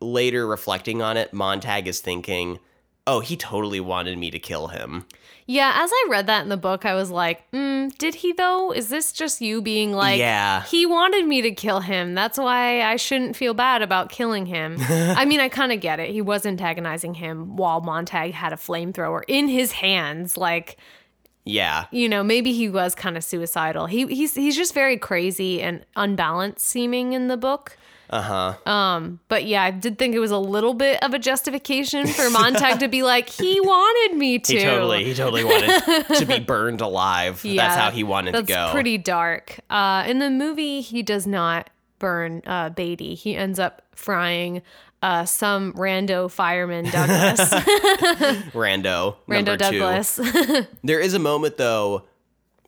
[0.00, 2.60] later reflecting on it montag is thinking
[3.06, 5.06] oh he totally wanted me to kill him
[5.46, 5.72] Yeah.
[5.82, 8.72] As I read that in the book, I was like, mm, did he though?
[8.72, 10.62] Is this just you being like, Yeah.
[10.64, 12.14] he wanted me to kill him.
[12.14, 14.76] That's why I shouldn't feel bad about killing him.
[14.88, 16.10] I mean, I kind of get it.
[16.10, 20.36] He was antagonizing him while Montag had a flamethrower in his hands.
[20.36, 20.76] Like,
[21.44, 23.86] yeah you know, maybe he was kind of suicidal.
[23.86, 27.76] He he's he's just very crazy and unbalanced seeming in the book.
[28.10, 32.06] Uh-huh Um, But yeah, I did think it was a little bit of a justification
[32.08, 34.52] for Montag to be like, he wanted me to.
[34.52, 38.68] he totally he totally wanted to be burned alive that's how he wanted to go
[38.72, 39.60] pretty dark.
[39.70, 43.14] Uh, in the movie, he does not burn uh, Beatty.
[43.14, 44.62] He ends up frying
[45.02, 47.40] uh, some rando fireman Douglas.
[48.52, 49.56] rando rando.
[49.56, 50.18] Douglas.
[50.84, 52.04] There is a moment though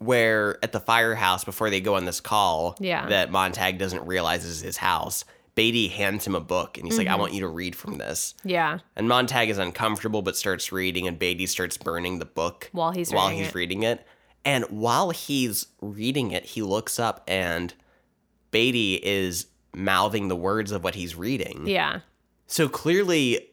[0.05, 3.07] where at the firehouse before they go on this call Yeah.
[3.09, 5.24] that Montag doesn't realize is his house.
[5.55, 7.07] Beatty hands him a book and he's Mm-hmm.
[7.09, 8.34] like, I want you to read from this.
[8.44, 8.78] yeah.
[8.96, 13.12] And Montag is uncomfortable but starts reading and Beatty starts burning the book While he's
[13.12, 13.55] while reading he's it.
[13.55, 14.07] reading it.
[14.44, 17.72] And while he's reading it, he looks up and
[18.50, 21.66] Beatty is mouthing the words of what he's reading.
[21.66, 22.00] Yeah.
[22.46, 23.48] So clearly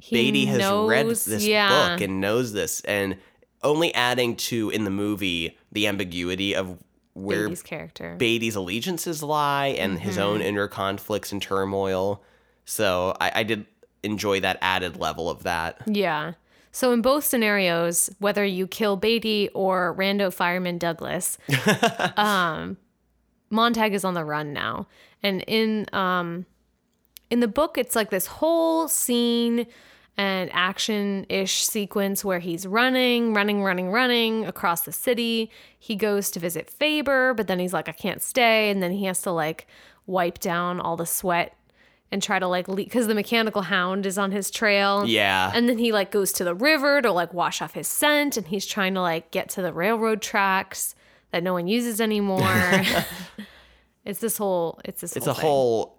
[0.00, 1.68] He Beatty has read this yeah.
[1.96, 3.16] book and knows this, and
[3.64, 6.78] only adding to in the movie the ambiguity of
[7.14, 8.14] where Beatty's character.
[8.16, 10.48] Beatty's allegiances lie and his own Mm-hmm.
[10.48, 12.22] inner conflicts and turmoil.
[12.64, 13.66] So I, I did
[14.02, 15.80] enjoy that added level of that.
[15.86, 16.34] Yeah.
[16.72, 21.38] So in both scenarios, whether you kill Beatty or rando fireman Douglas,
[22.16, 22.76] um,
[23.50, 24.88] Montag is on the run now.
[25.22, 26.46] And in um,
[27.30, 29.66] in the book, it's like this whole scene
[30.16, 35.50] and action ish sequence where he's running, running, running, running across the city.
[35.78, 38.70] He goes to visit Faber, but then he's like, I can't stay.
[38.70, 39.66] And then he has to like
[40.06, 41.56] wipe down all the sweat
[42.12, 45.04] and try to like leave because the mechanical hound is on his trail.
[45.04, 45.50] Yeah.
[45.52, 48.46] And then he like goes to the river to like wash off his scent and
[48.46, 50.94] he's trying to like get to the railroad tracks
[51.32, 52.40] that no one uses anymore.
[54.04, 55.42] it's this whole it's this It's whole a thing.
[55.42, 55.98] whole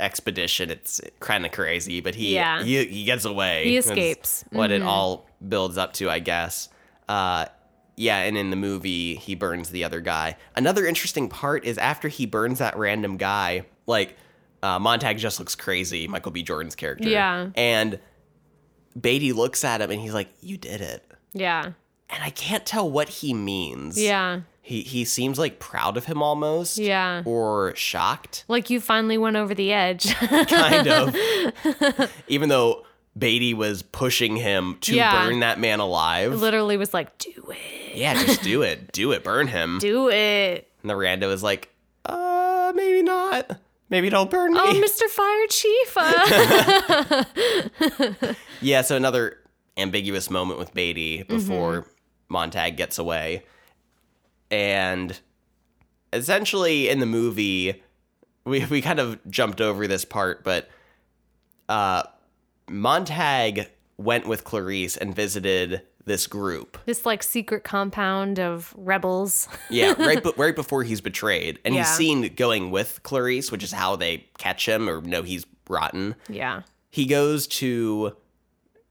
[0.00, 0.70] expedition.
[0.70, 2.62] It's kind of crazy, but he, Yeah.
[2.62, 3.64] he he gets away.
[3.64, 4.44] He escapes.
[4.44, 4.56] Mm-hmm.
[4.58, 6.68] What it all builds up to, I guess.
[7.08, 7.46] Uh,
[7.96, 10.36] yeah, and in the movie, he burns the other guy.
[10.54, 14.16] Another interesting part is after he burns that random guy, like
[14.62, 16.06] uh, Montag just looks crazy.
[16.08, 16.42] Michael B.
[16.42, 17.08] Jordan's character.
[17.08, 17.48] Yeah.
[17.54, 17.98] and
[19.00, 21.64] Beatty looks at him and he's like, "You did it," Yeah.
[22.10, 24.00] and I can't tell what he means.
[24.00, 24.40] Yeah.
[24.66, 26.76] He he seems like proud of him almost.
[26.76, 27.22] Yeah.
[27.24, 28.44] Or shocked.
[28.48, 30.12] Like you finally went over the edge.
[30.14, 31.14] kind of.
[32.28, 32.84] Even though
[33.16, 35.24] Beatty was pushing him to Yeah.
[35.28, 36.34] burn that man alive.
[36.34, 37.96] Literally was like, do it.
[37.96, 38.90] yeah, just do it.
[38.96, 39.22] Do it.
[39.22, 39.78] Burn him.
[39.78, 40.68] Do it.
[40.82, 41.72] And the rando is like,
[42.04, 43.58] uh, maybe not.
[43.88, 44.58] Maybe don't burn me.
[44.60, 45.08] Oh, Mr.
[45.08, 45.96] Fire Chief.
[45.96, 47.24] Uh,
[48.60, 49.38] yeah, so another
[49.76, 51.90] ambiguous moment with Beatty before Mm-hmm.
[52.28, 53.44] Montag gets away.
[54.50, 55.18] And
[56.12, 57.82] essentially in the movie,
[58.44, 60.68] we, we kind of jumped over this part, but
[61.68, 62.04] uh,
[62.68, 63.68] Montag
[63.98, 66.78] went with Clarisse and visited this group.
[66.86, 69.48] this like secret compound of rebels.
[69.70, 73.72] Yeah, right, but right before he's betrayed, and he's seen going with Clarisse, which is
[73.72, 76.14] how they catch him or know he's rotten.
[76.28, 76.62] yeah.
[76.90, 78.16] He goes to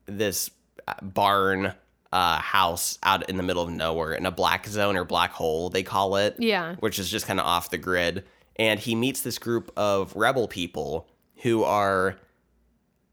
[0.06, 0.51] this
[0.88, 1.74] uh, barn
[2.12, 5.70] uh, house out in the middle of nowhere in a black zone or black hole
[5.70, 6.36] they call it.
[6.39, 6.76] Yeah.
[6.80, 8.24] which is just kind of off the grid,
[8.58, 11.08] and he meets this group of rebel people
[11.43, 12.18] who are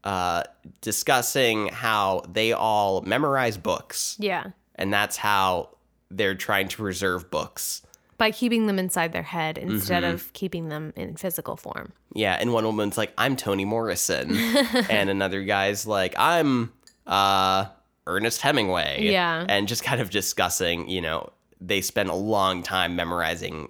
[0.03, 0.43] uh,
[0.81, 4.47] discussing how they all memorize books Yeah.
[4.75, 5.69] and that's how
[6.11, 7.81] they're trying to preserve books
[8.17, 10.13] by keeping them inside their head instead Mm-hmm.
[10.13, 11.93] of keeping them in physical form.
[12.13, 14.35] Yeah, and one woman's like, I'm Toni Morrison.
[14.89, 16.71] and another guy's like, I'm
[17.07, 17.65] uh
[18.07, 19.03] Ernest Hemingway.
[19.09, 19.45] Yeah.
[19.47, 21.31] And just kind of discussing, you know,
[21.61, 23.69] they spend a long time memorizing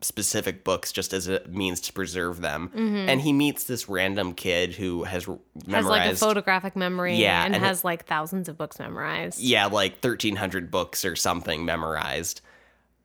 [0.00, 2.70] specific books just as a means to preserve them.
[2.74, 5.72] And he meets this random kid who has Mm-hmm.
[5.72, 9.38] Has like a photographic memory Yeah, and, and it- has like thousands of books memorized.
[9.40, 12.40] yeah, like 1300 books or something memorized.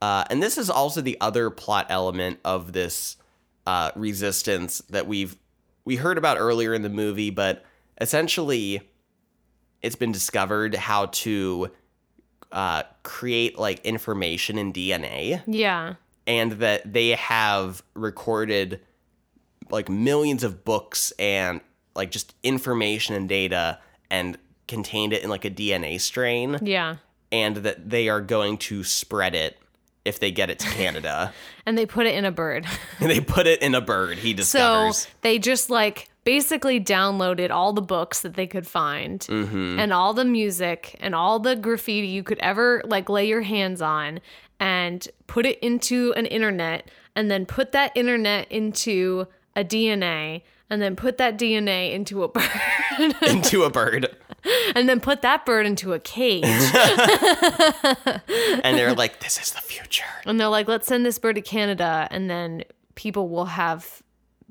[0.01, 3.17] Uh, and this is also the other plot element of this
[3.67, 5.35] uh, resistance that we've
[5.85, 7.63] we heard about earlier in the movie, but
[8.01, 8.81] essentially,
[9.87, 11.71] it's been discovered how to
[12.51, 15.95] uh, create like information in DNA, Yeah.
[16.27, 18.81] and that they have recorded
[19.69, 21.61] like millions of books and
[21.95, 23.79] like just information and data
[24.09, 26.97] and contained it in like a DNA strain Yeah.
[27.31, 29.57] and that they are going to spread it
[30.07, 31.33] if they get it to Canada.
[31.67, 32.65] And they put it in a bird.
[33.01, 34.99] and they put it in a bird, he discovers.
[34.99, 39.77] so they just like basically downloaded all the books that they could find Mm-hmm.
[39.77, 43.81] and all the music and all the graffiti you could ever like lay your hands
[43.81, 44.21] on
[44.61, 49.27] and put it into an internet and then put that internet into
[49.57, 52.51] a DNA and then put that DNA into a bird
[53.27, 54.15] into a bird.
[54.75, 56.43] And then put that bird into a cage.
[58.63, 60.03] And they're like, this is the future.
[60.25, 62.63] and they're like, let's send this bird to Canada and then
[62.95, 64.01] people will have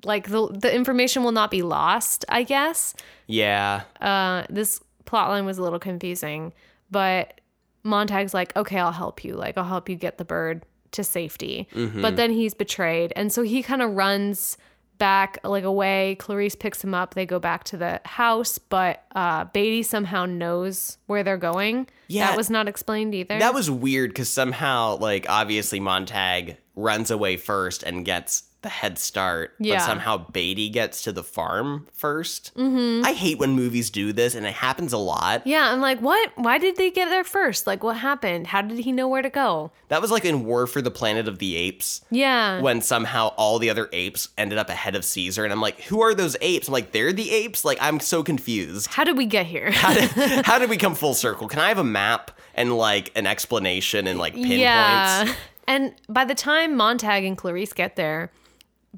[0.04, 2.94] like the the information will not be lost, I guess.
[3.26, 3.82] Yeah.
[4.00, 6.52] Uh this plotline was a little confusing,
[6.90, 7.40] but
[7.84, 9.34] Montag's like, "Okay, I'll help you.
[9.34, 13.42] Like I'll help you get the bird to safety." But then he's betrayed, and so
[13.42, 14.56] he kind of runs
[14.98, 16.16] back like away.
[16.18, 17.14] Clarisse picks him up.
[17.14, 21.88] They go back to the house, but uh Beatty somehow knows where they're going.
[22.08, 22.28] Yeah.
[22.28, 23.38] That was not explained either.
[23.38, 28.98] That was weird because somehow, like, obviously Montag runs away first and gets the head
[28.98, 29.76] start, Yeah.
[29.78, 33.04] but somehow Beatty gets to the farm 1st Mm-hmm.
[33.06, 35.46] I hate when movies do this, and it happens a lot.
[35.46, 36.32] Yeah, I'm like, what?
[36.34, 37.66] Why did they get there first?
[37.66, 38.48] Like, what happened?
[38.48, 39.70] How did he know where to go?
[39.88, 42.00] That was like in War for the Planet of the Apes.
[42.10, 42.60] Yeah.
[42.60, 45.44] when somehow all the other apes ended up ahead of Caesar.
[45.44, 46.66] And I'm like, who are those apes?
[46.68, 47.64] I'm like, they're the apes?
[47.64, 48.88] Like, I'm so confused.
[48.88, 49.70] How did we get here?
[49.70, 51.46] How did we come full circle?
[51.48, 54.58] Can I have a map and like an explanation and like pinpoints?
[54.60, 55.32] Yeah.
[55.68, 58.30] And by the time Montag and Clarisse get there,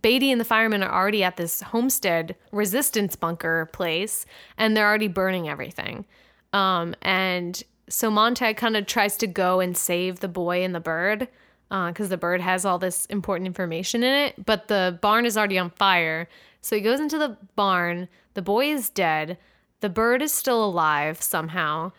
[0.00, 4.26] Beatty and the firemen are already at this homestead resistance bunker place
[4.56, 6.04] and they're already burning everything.
[6.52, 10.80] Um, and so Montag kind of tries to go and save the boy and the
[10.80, 11.28] bird
[11.68, 15.58] because the bird has all this important information in it, but the barn is already
[15.58, 16.28] on fire.
[16.60, 18.08] So he goes into the barn.
[18.34, 19.38] The boy is dead.
[19.80, 21.92] The bird is still alive somehow.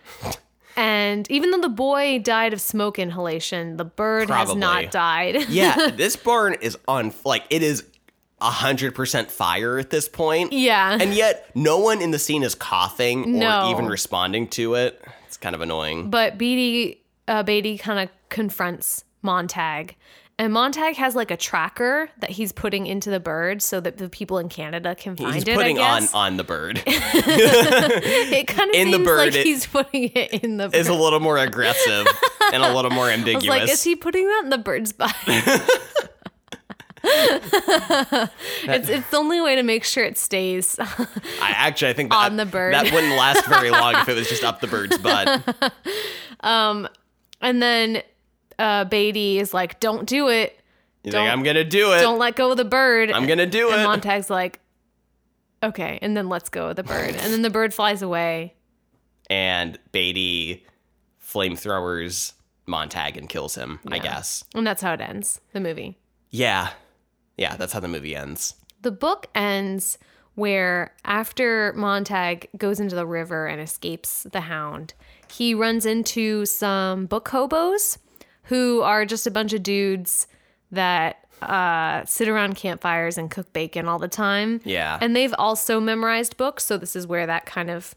[0.75, 5.35] And even though the boy died of smoke inhalation, the bird has not died.
[5.49, 7.83] Yeah, this barn is on, like, it is
[8.41, 10.53] 100% fire at this point.
[10.53, 10.97] Yeah.
[10.99, 13.67] And yet, no one in the scene is coughing No.
[13.67, 15.03] or even responding to it.
[15.27, 16.09] It's kind of annoying.
[16.09, 19.95] But Beatty, uh, Beatty kind of confronts Montag.
[20.39, 24.07] And Montag has like a tracker that he's putting into the bird so that the
[24.07, 25.49] people in Canada can find He's it.
[25.49, 26.81] He's putting on on the bird.
[26.87, 30.77] it kind of in the seems bird, like he's putting it in the bird.
[30.77, 32.07] is a little more aggressive
[32.53, 33.47] and a little more ambiguous.
[33.47, 35.13] like, is he putting that in the bird's body?
[37.03, 40.77] it's it's the only way to make sure it stays.
[40.79, 42.73] I actually I think that, On the bird.
[42.73, 45.73] that wouldn't last very long if it was just up the bird's butt.
[46.39, 46.87] Um,
[47.41, 48.03] and then
[48.59, 50.59] uh, Beatty is like, "Don't do it.
[51.03, 52.01] You think I'm gonna do it?
[52.01, 53.83] Don't let go of the bird." I'm gonna do And it.
[53.85, 54.59] Montag's like,
[55.63, 58.53] "Okay," and then let's go of the bird, and then the bird flies away.
[59.31, 60.65] and Beatty
[61.23, 62.33] flamethrowers
[62.65, 63.79] Montag and kills him.
[63.87, 64.43] I guess.
[64.53, 65.97] And that's how it ends, the movie.
[66.29, 66.69] Yeah,
[67.37, 67.55] yeah.
[67.55, 68.55] That's how the movie ends.
[68.81, 69.97] The book ends
[70.35, 74.93] where after Montag goes into the river and escapes the hound,
[75.31, 77.97] he runs into some book hobos
[78.49, 80.27] who are just a bunch of dudes
[80.71, 84.59] that uh, sit around campfires and cook bacon all the time.
[84.65, 84.97] Yeah.
[85.01, 87.95] And they've also memorized books, so this is where that kind of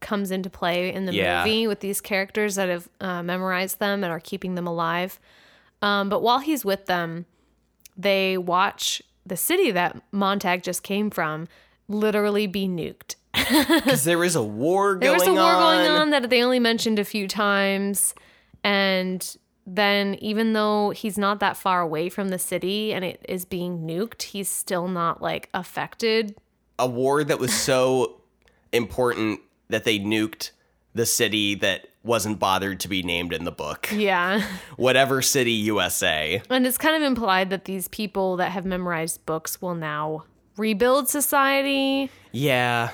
[0.00, 1.42] comes into play in the Yeah.
[1.44, 5.18] movie with these characters that have uh, memorized them and are keeping them alive.
[5.82, 7.26] Um, but while he's with them,
[7.96, 11.48] they watch the city that Montag just came from
[11.88, 13.16] literally be nuked.
[13.68, 15.00] Because there is a war going.
[15.00, 15.60] There was a war on.
[15.84, 18.14] going on that they only mentioned a few times.
[18.62, 19.36] And
[19.70, 23.80] then, even though he's not that far away from the city and it is being
[23.80, 26.34] nuked, he's still not like affected.
[26.78, 28.20] A war that was so
[28.72, 30.52] important that they nuked
[30.94, 33.90] the city that wasn't bothered to be named in the book.
[33.92, 34.42] Yeah.
[34.76, 36.40] Whatever city, USA.
[36.48, 40.24] And it's kind of implied that these people that have memorized books will now
[40.56, 42.10] rebuild society.
[42.32, 42.90] Yeah.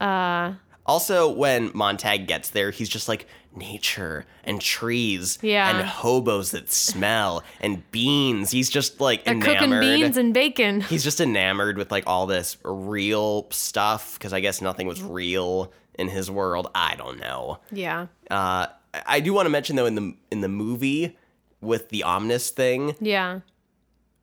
[0.00, 0.54] Uh,
[0.86, 3.26] Also, when Montag gets there, he's just like
[3.56, 5.70] nature and trees Yeah.
[5.78, 8.50] and hobos that smell and beans.
[8.50, 10.82] He's just like they're cooking beans and bacon.
[10.82, 15.72] he's just enamored with like all this real stuff because I guess nothing was real
[15.98, 16.68] in his world.
[16.74, 17.58] I don't know.
[17.72, 18.06] Yeah.
[18.30, 18.66] Uh,
[19.06, 21.16] I- do want to mention though in the in the movie
[21.60, 23.40] with the omnis thing, Yeah.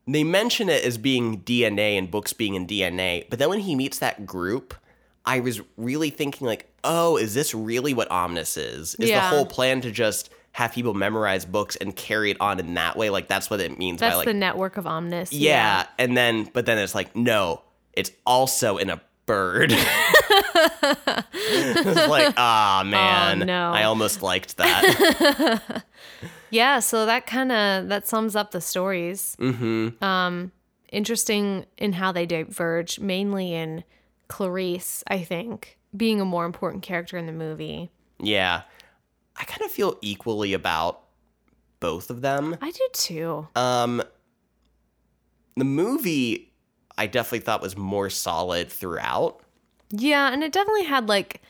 [0.08, 3.76] they mention it as being DNA and books being in DNA, but then when he
[3.76, 4.74] meets that group,
[5.26, 8.96] I was really thinking like, oh, is this really what Omnis is?
[8.96, 9.30] Is Yeah.
[9.30, 12.96] the whole plan to just have people memorize books and carry it on in that
[12.98, 13.10] way?
[13.10, 15.32] Like that's what it means That's by like the network of Omnis.
[15.34, 15.86] yeah.
[15.98, 17.62] And then but then it's like, no,
[17.94, 19.72] it's also in a bird.
[21.34, 23.40] it's like, ah man.
[23.40, 23.72] no.
[23.72, 25.84] I almost liked that.
[26.50, 29.36] Yeah, so that kind of that sums up the stories.
[29.40, 30.04] Mm-hmm.
[30.04, 30.52] Um,
[30.92, 33.84] interesting in how they diverge, mainly in
[34.30, 37.91] Clarisse, I think, being a more important character in the movie.
[38.20, 38.64] yeah.
[39.36, 41.02] I kind of feel equally about
[41.80, 42.56] both of them.
[42.62, 43.48] I do too.
[43.56, 44.04] Um,
[45.58, 46.54] the movie
[46.98, 49.41] I definitely thought was more solid throughout.
[49.89, 51.41] Yeah, and it definitely had like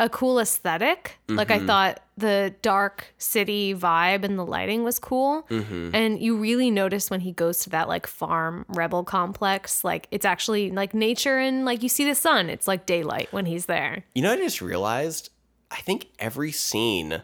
[0.00, 5.42] a cool esthetic Like I thought the dark city vibe and the lighting was cool.
[5.50, 5.94] Mm-hmm.
[5.94, 10.24] And you really notice when he goes to that like farm rebel complex, like it's
[10.24, 12.48] actually like nature and like you see the sun.
[12.48, 14.04] It's like daylight when he's there.
[14.14, 15.28] You know, what I just realized.
[15.70, 17.22] I think every scene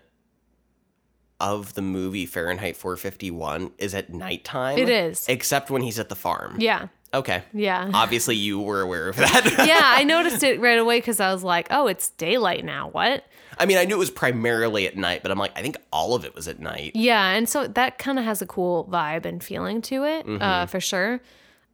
[1.41, 4.79] of the movie Fahrenheit 451 is at nighttime.
[4.79, 5.27] It is.
[5.29, 6.57] except when he's at the farm.
[6.59, 6.89] Yeah.
[7.15, 7.43] Okay.
[7.53, 7.91] Yeah.
[7.95, 9.45] Obviously, you were aware of that.
[9.67, 12.89] yeah, I noticed it right away because I was like, oh, it's daylight now.
[12.89, 13.25] What?
[13.59, 16.15] I mean, I knew it was primarily at night, but I'm like, I think all
[16.15, 16.93] of it was at night.
[16.95, 20.67] Yeah, and so that kind of has a cool vibe and feeling to it, uh,
[20.67, 21.21] for sure.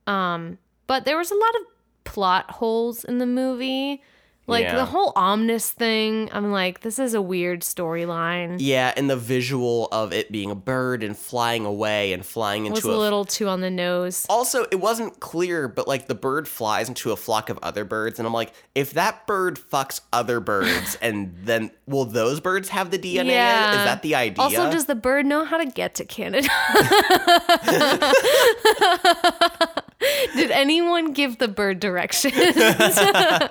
[0.07, 1.62] Um, but there was a lot of
[2.05, 4.03] plot holes in the movie.
[4.47, 4.76] Like Yeah.
[4.76, 8.57] the whole Omnis thing, I'm like, this is a weird storyline.
[8.59, 12.80] Yeah, and the visual of it being a bird and flying away and flying was
[12.80, 14.26] into a a little too on the nose.
[14.28, 18.18] Also, it wasn't clear, but like the bird flies into a flock of other birds,
[18.18, 22.90] and I'm like, if that bird fucks other birds, and then will those birds have
[22.90, 23.30] the DNA?
[23.30, 23.70] Yeah.
[23.70, 24.45] Is that the idea?
[24.45, 26.49] Also, does the bird know how to get to Canada?
[30.36, 32.34] Did anyone give the bird directions?
[32.36, 33.50] I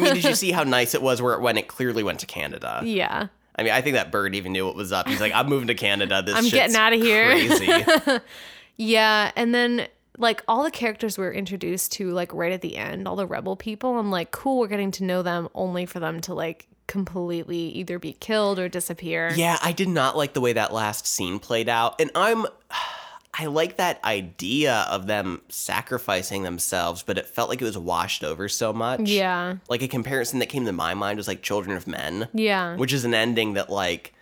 [0.00, 2.26] mean, did you see how nice it was where it when it clearly went to
[2.26, 2.82] Canada?
[2.84, 3.28] yeah.
[3.56, 5.06] I mean, I think that bird even knew what was up.
[5.06, 6.22] He's like, I'm moving to Canada.
[6.22, 8.20] This I'm getting outta here." Crazy.
[8.76, 9.86] Yeah, and then
[10.18, 13.54] like all the characters we're introduced to like right at the end, all the rebel
[13.54, 17.68] people, I'm like, cool, we're getting to know them only for them to like completely
[17.68, 19.32] either be killed or disappear.
[19.34, 22.46] yeah, I did not like the way that last scene played out, and I'm.
[23.36, 28.22] I like that idea of them sacrificing themselves, but it felt like it was washed
[28.22, 29.00] over so much.
[29.02, 29.56] Yeah.
[29.68, 32.76] like a comparison that came to my mind was like Children of Men, Yeah.
[32.76, 34.14] which is an ending that like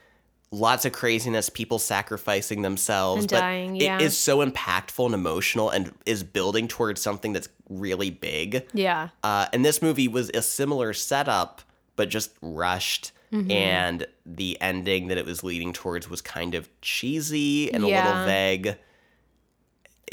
[0.51, 3.99] lots of craziness, people sacrificing themselves, And but dying, yeah.
[4.01, 8.67] is so impactful and emotional and is building towards something that's really big.
[8.73, 9.09] Yeah.
[9.23, 11.63] Uh, and this movie was a similar setup,
[11.97, 13.13] but just rushed.
[13.33, 13.51] Mm-hmm.
[13.51, 18.25] And the ending that it was leading towards was kind of cheesy and a little
[18.27, 18.77] vague.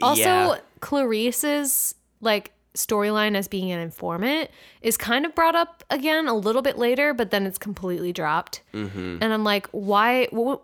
[0.02, 0.58] Also, Yeah.
[0.82, 4.50] Clarisse's like storyline as being an informant
[4.82, 8.62] is kind of brought up again a little bit later, but then it's completely dropped.
[8.74, 9.18] Mm-hmm.
[9.22, 10.28] And I'm like, why?
[10.32, 10.62] What,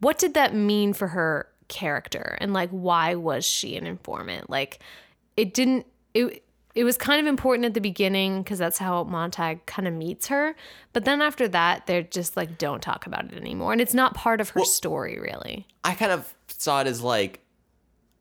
[0.00, 2.36] what did that mean for her character?
[2.40, 4.48] And like, why was she an informant?
[4.50, 4.80] Like,
[5.36, 5.86] it didn't.
[6.14, 6.42] It
[6.76, 10.26] it was kind of important at the beginning because that's how Montag kind of meets
[10.26, 10.54] her.
[10.92, 14.12] But then after that, they're just like, don't talk about it anymore, and it's not
[14.12, 15.66] part of her story really.
[15.82, 17.40] I kind of saw it as like,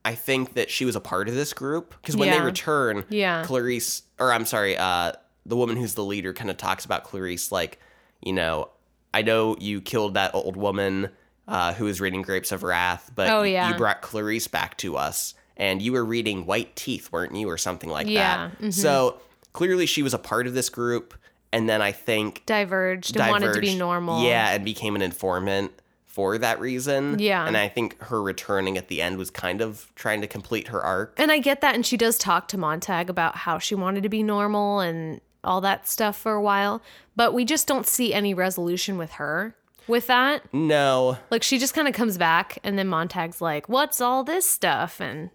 [0.06, 2.40] I think that she was a part of this group because when Yeah.
[2.40, 3.44] they return, Yeah.
[3.44, 5.14] Clarisse, or I'm sorry, uh,
[5.46, 7.80] the woman who's the leader kind of talks about Clarisse like,
[8.22, 8.70] you know,
[9.14, 11.10] I know you killed that old woman
[11.48, 13.68] uh, who was reading Grapes of Wrath, but Oh, yeah.
[13.70, 17.58] you brought Clarisse back to us, and you were reading White Teeth, weren't you, or
[17.58, 18.74] something like Yeah, that?
[18.74, 19.20] So
[19.54, 21.14] clearly, she was a part of this group,
[21.54, 24.24] and then I think Diverged and wanted to be normal.
[24.24, 25.72] Yeah, and became an informant
[26.16, 27.20] for that reason.
[27.20, 27.46] Yeah.
[27.46, 30.82] And I think her returning at the end was kind of trying to complete her
[30.82, 31.20] arc.
[31.20, 31.76] And I get that.
[31.76, 35.60] And she does talk to Montag about how she wanted to be normal and all
[35.60, 36.82] that stuff for a while.
[37.18, 39.58] But we just don't see any resolution with her
[39.90, 40.42] with that.
[40.54, 41.18] No.
[41.30, 45.02] Like she just kind of comes back and then Montag's like, what's all this stuff?
[45.02, 45.32] And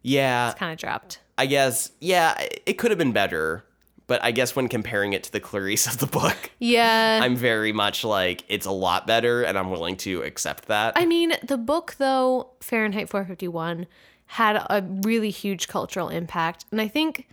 [0.00, 0.48] Yeah.
[0.48, 1.20] It's kind of dropped.
[1.36, 3.65] I guess, yeah, it could have been better,
[4.06, 7.20] but I guess when comparing it to the Clarisse of the book, Yeah.
[7.22, 10.92] I'm very much like it's a lot better, and I'm willing to accept that.
[10.96, 13.86] I mean, the book, though, Fahrenheit 451,
[14.26, 16.64] had a really huge cultural impact.
[16.70, 17.28] And I think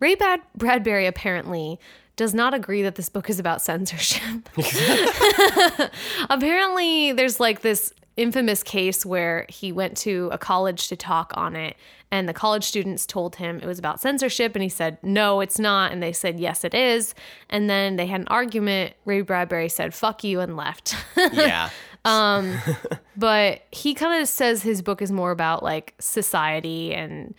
[0.00, 1.78] Ray Brad- Bradbury apparently
[2.16, 4.48] does not agree that this book is about censorship.
[6.30, 11.54] apparently, there's like this infamous case where he went to a college to talk on
[11.54, 11.76] it.
[12.12, 15.58] And the college students told him it was about censorship, and he said, No, it's
[15.58, 15.90] not.
[15.92, 17.14] And they said, Yes, it is.
[17.50, 18.94] And then they had an argument.
[19.04, 20.94] Ray Bradbury said, Fuck you, and left.
[21.32, 21.70] yeah.
[22.04, 22.56] Um,
[23.16, 27.34] but he kind of says his book is more about like society and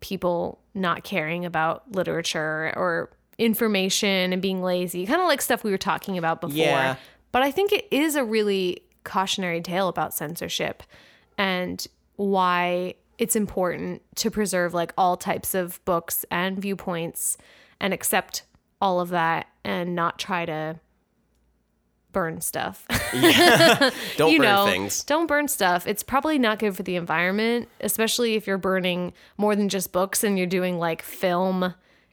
[0.00, 5.70] people not caring about literature or information and being lazy kind of like stuff we
[5.70, 6.96] were talking about before Yeah.
[7.32, 10.82] but i think it is a really cautionary tale about censorship
[11.38, 11.84] and
[12.16, 17.36] why it's important to preserve like all types of books and viewpoints
[17.80, 18.42] and accept
[18.80, 20.78] all of that and not try to
[22.12, 22.84] burn stuff
[23.14, 23.90] yeah.
[24.16, 25.02] Don't you burn know, things.
[25.04, 25.86] don't burn stuff.
[25.86, 30.22] It's probably not good for the environment, especially if you're burning more than just books
[30.22, 31.72] and you're doing like film,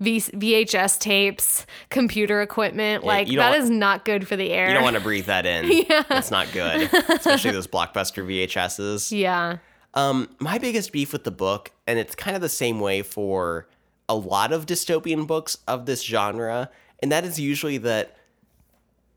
[0.00, 3.02] v- VHS tapes, computer equipment.
[3.04, 4.68] like you don't that is not good for the air.
[4.68, 5.70] You don't want to breathe that in.
[5.88, 6.02] yeah.
[6.08, 6.90] That's not good.
[7.08, 9.10] Especially those blockbuster VHSs.
[9.16, 9.56] yeah.
[9.94, 13.66] Um, my biggest beef with the book, and it's kind of the same way for
[14.08, 16.70] a lot of dystopian books of this genre,
[17.00, 18.16] and that is usually that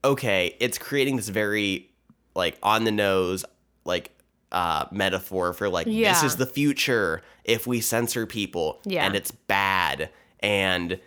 [0.05, 1.89] okay, it's creating this very
[2.35, 3.45] like on the nose
[3.85, 4.11] like
[4.51, 9.05] uh metaphor for like this is the future if we censor people Yeah.
[9.05, 10.09] and it's bad
[10.39, 10.99] and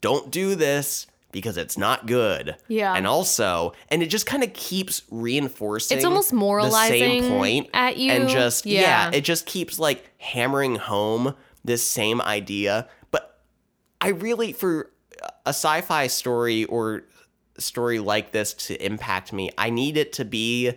[0.00, 2.54] don't do this because it's not good.
[2.68, 2.94] Yeah.
[2.94, 7.70] And also, and it just kind of keeps reinforcing It's almost moralizing the same point
[7.74, 8.12] at you.
[8.12, 8.80] and just yeah.
[9.10, 9.10] Yeah.
[9.16, 13.40] it just keeps like hammering home this same idea but
[14.00, 14.90] i really for
[15.46, 17.04] a sci-fi story or
[17.58, 20.72] story like this to impact me i need it to be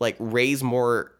[0.00, 1.12] like raise more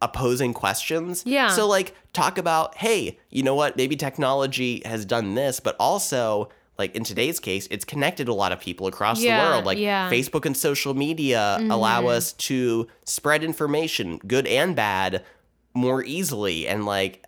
[0.00, 1.48] opposing questions Yeah.
[1.48, 6.50] so like talk about hey you know what maybe technology has done this but also
[6.78, 9.78] like in today's case it's connected a lot of people across Yeah, the world like
[9.78, 10.10] yeah.
[10.10, 12.08] facebook and social media allow mm-hmm.
[12.08, 15.24] us to spread information good and bad
[15.74, 17.24] more easily and like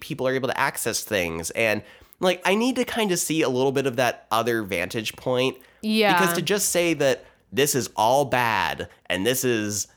[0.00, 1.82] people are able to access things and
[2.18, 5.56] like i need to kind of see a little bit of that other vantage point
[5.82, 6.18] Yeah.
[6.18, 9.88] because to just say that this is all bad and this is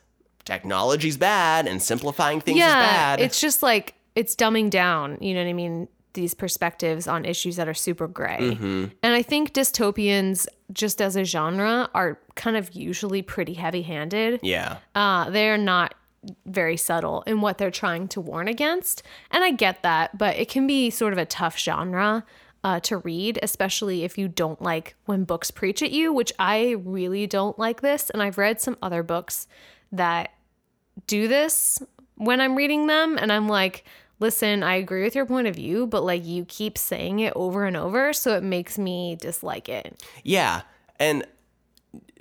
[0.46, 5.42] technology's bad and simplifying things is bad It's just like it's dumbing down, you know
[5.42, 5.88] what I mean?
[6.14, 8.38] These perspectives on issues that are super gray.
[8.40, 8.86] Mm-hmm.
[9.02, 14.40] And I think dystopians, just as a genre, are kind of usually pretty heavy handed.
[14.44, 15.96] yeah Uh, they're not
[16.46, 19.04] very subtle in what they're trying to warn against.
[19.32, 22.24] And I get that, but it can be sort of a tough genre
[22.64, 26.76] uh, to read, especially if you don't like when books preach at you, which I
[26.84, 28.10] really don't like this.
[28.10, 29.48] And I've read some other books
[29.92, 30.32] that
[31.08, 31.84] do this
[32.16, 33.18] when I'm reading them.
[33.18, 33.84] And I'm like,
[34.20, 37.66] listen, I agree with your point of view, but like you keep saying it over
[37.66, 38.14] and over.
[38.14, 40.02] So it makes me dislike it.
[40.24, 40.62] Yeah,
[41.00, 41.26] and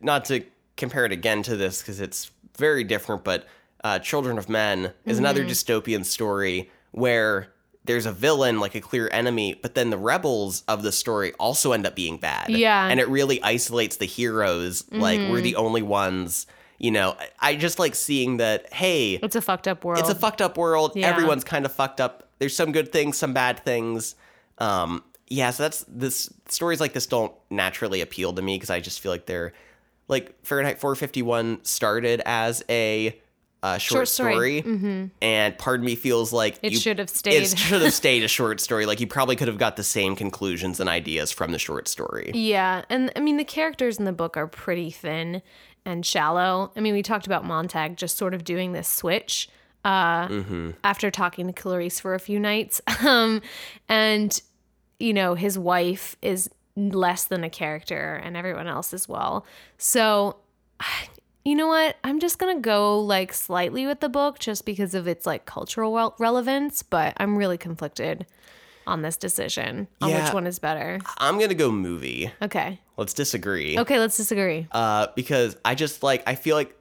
[0.00, 0.44] not to
[0.76, 3.46] compare it again to this because it's very different, but
[3.84, 5.24] uh, Children of Men is Mm-hmm.
[5.24, 7.48] another dystopian story where
[7.84, 11.72] there's a villain, like a clear enemy, but then the rebels of the story also
[11.72, 12.48] end up being bad.
[12.50, 12.86] Yeah.
[12.88, 14.84] and it really isolates the heroes.
[14.92, 15.42] Like we're Mm-hmm.
[15.42, 16.46] the only ones.
[16.82, 18.70] You know, I just like seeing that.
[18.74, 20.00] Hey, It's a fucked up world.
[20.00, 20.92] it's a fucked up world.
[20.96, 21.08] Yeah.
[21.08, 22.28] Everyone's kind of fucked up.
[22.40, 24.16] There's some good things, some bad things.
[24.58, 28.80] Um, yeah, so that's this stories like this don't naturally appeal to me because I
[28.80, 29.52] just feel like they're
[30.08, 33.16] like Fahrenheit 451 started as a
[33.62, 34.60] uh, short, Short story.
[34.60, 37.44] story, and part of me feels like It you- should have stayed.
[37.44, 38.86] It should have stayed a short story.
[38.86, 42.32] Like you probably could have got the same conclusions and ideas from the short story.
[42.34, 45.42] Yeah, and I mean the characters in the book are pretty thin
[45.84, 46.72] and shallow.
[46.76, 49.48] I mean, we talked about Montag just sort of doing this switch
[49.84, 50.28] uh,
[50.84, 53.42] after talking to Clarisse for a few nights, um,
[53.88, 54.40] and
[54.98, 59.44] you know his wife is less than a character, and everyone else as well.
[59.78, 60.36] So,
[61.44, 61.96] you know what?
[62.04, 65.94] I'm just gonna go like slightly with the book just because of its like cultural
[65.94, 68.26] rel- relevance, but I'm really conflicted
[68.86, 70.24] on this decision on Yeah.
[70.24, 70.98] which one is better.
[71.18, 72.30] I'm gonna go movie.
[72.42, 72.80] Okay.
[72.96, 73.78] Let's disagree.
[73.78, 74.66] Okay, let's disagree.
[74.72, 76.76] uh, because I just like I feel like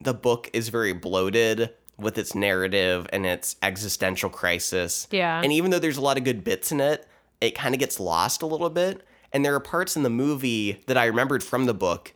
[0.00, 5.08] the book is very bloated with its narrative and its existential crisis.
[5.10, 5.40] Yeah.
[5.42, 7.06] And even though there's a lot of good bits in it,
[7.40, 9.02] it kind of gets lost a little bit.
[9.32, 12.12] And there are parts in the movie that I remembered from the book,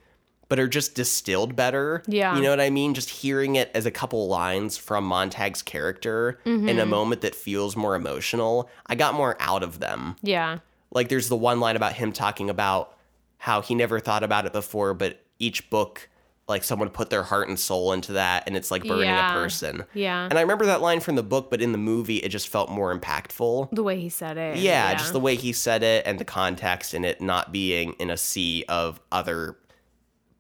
[0.50, 2.02] but are just distilled better.
[2.06, 2.36] Yeah.
[2.36, 2.92] You know what I mean?
[2.92, 6.78] Just hearing it as a couple lines from Montag's character in Mm-hmm.
[6.78, 10.16] a moment that feels more emotional, I got more out of them.
[10.22, 10.58] Yeah.
[10.92, 12.94] like there's the one line about him talking about
[13.38, 16.08] how he never thought about it before, but each book,
[16.48, 19.30] like someone put their heart and soul into that, and it's like burning Yeah.
[19.30, 19.84] a person.
[19.94, 20.24] Yeah.
[20.28, 22.68] And I remember that line from the book, but in the movie, it just felt
[22.70, 23.70] more impactful.
[23.70, 24.56] the way he said it.
[24.58, 28.10] Yeah, just the way he said it and the context and it not being in
[28.10, 29.56] a sea of other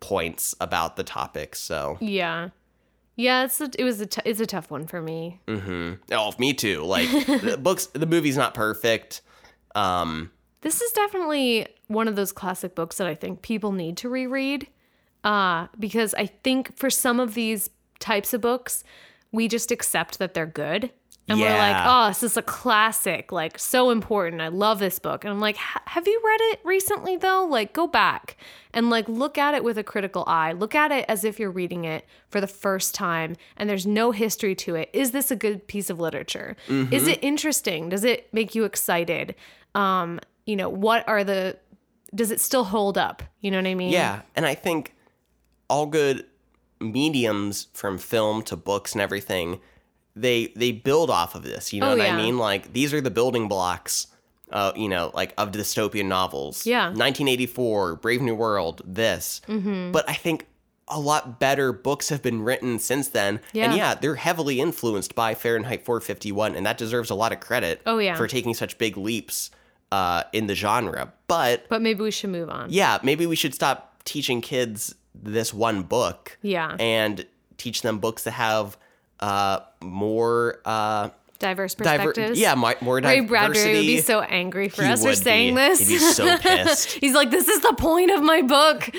[0.00, 1.54] points about the topic.
[1.54, 2.50] So, Yeah.
[3.16, 5.40] Yeah, it's a, it was a t- it's a tough one for me.
[5.46, 6.82] oh, me too.
[6.84, 9.20] Like the books, the movie's not perfect.
[9.74, 10.30] Um,
[10.62, 14.68] This is definitely one of those classic books that I think people need to reread.
[15.22, 17.68] Uh, because I think for some of these
[17.98, 18.84] types of books,
[19.32, 20.90] we just accept that they're good.
[21.30, 24.42] And we're like, oh, this is a classic, like so important.
[24.42, 25.24] I love this book.
[25.24, 27.46] And I'm like, have you read it recently though?
[27.48, 28.36] Like, go back
[28.72, 30.52] and like look at it with a critical eye.
[30.52, 34.10] Look at it as if you're reading it for the first time and there's no
[34.10, 34.90] history to it.
[34.92, 36.56] Is this a good piece of literature?
[36.68, 37.88] Is it interesting?
[37.88, 39.34] Does it make you excited?
[39.74, 41.56] Um, you know, what are the
[42.14, 43.22] does it still hold up?
[43.40, 43.92] You know what I mean?
[43.92, 44.22] yeah.
[44.34, 44.94] And I think
[45.68, 46.26] all good
[46.80, 49.60] mediums from film to books and everything,
[50.20, 51.72] they they build off of this.
[51.72, 52.14] You know Oh, what yeah.
[52.14, 52.38] I mean?
[52.38, 54.06] Like these are the building blocks.
[54.52, 56.66] Uh, you know, like of dystopian novels.
[56.66, 56.86] Yeah.
[56.86, 59.40] 1984, Brave New World, this.
[59.46, 59.92] Mm-hmm.
[59.92, 60.46] But I think
[60.88, 63.38] a lot better books have been written since then.
[63.52, 63.66] Yeah.
[63.66, 67.80] And yeah, they're heavily influenced by Fahrenheit 451, and that deserves a lot of credit
[67.86, 68.16] Oh, yeah.
[68.16, 69.52] for taking such big leaps
[69.92, 71.12] uh, in the genre.
[71.28, 72.70] But But maybe we should move on.
[72.70, 76.74] yeah, maybe we should stop teaching kids this one book Yeah.
[76.80, 77.24] and
[77.56, 78.76] teach them books that have
[79.20, 82.38] uh, more uh, Diverse diver- perspectives.
[82.38, 83.26] yeah, mi- more Ray diversity.
[83.28, 85.60] Bradbury would be so angry for He us for saying be.
[85.60, 85.78] this.
[85.88, 86.92] He'd be so pissed.
[86.92, 88.90] He's like, this is the point of my book.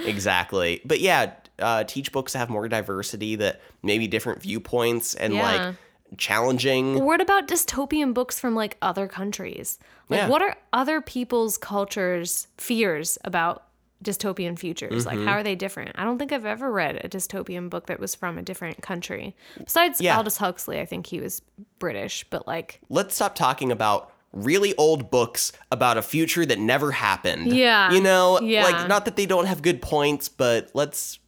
[0.06, 0.80] exactly.
[0.84, 5.42] But yeah, uh, teach books that have more diversity, that maybe different viewpoints and Yeah.
[5.66, 5.76] like
[6.18, 7.04] challenging.
[7.04, 9.78] What about dystopian books from like other countries?
[10.08, 10.28] Like, Yeah.
[10.28, 13.64] what are other people's cultures' fears about
[14.04, 15.04] dystopian futures?
[15.06, 15.18] Mm-hmm.
[15.18, 15.92] Like, how are they different?
[15.96, 19.34] I don't think I've ever read a dystopian book that was from a different country.
[19.64, 20.16] Besides Yeah.
[20.16, 21.42] Aldous Huxley, I think he was
[21.78, 26.90] British, but like, Let's stop talking about really old books about a future that never
[26.92, 27.52] happened.
[27.52, 27.90] Yeah.
[27.92, 28.64] You know, Yeah.
[28.64, 31.18] like not that they don't have good points, but let's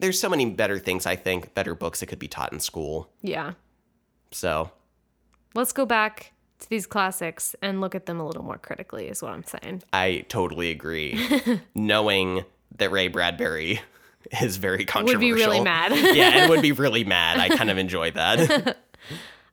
[0.00, 3.10] there's so many better things I think, better books that could be taught in school.
[3.22, 3.54] yeah.
[4.30, 4.70] So,
[5.54, 6.32] Let's go back
[6.62, 9.82] to these classics and look at them a little more critically, is what I'm saying.
[9.92, 11.18] I totally agree.
[11.74, 12.44] Knowing
[12.78, 13.80] that Ray Bradbury
[14.40, 15.20] is very controversial.
[15.20, 15.92] Would be really mad.
[16.16, 17.38] yeah, and would be really mad.
[17.38, 18.76] I kind of enjoy that.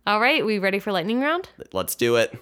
[0.07, 1.49] All right, we ready for lightning round?
[1.73, 2.33] Let's do it.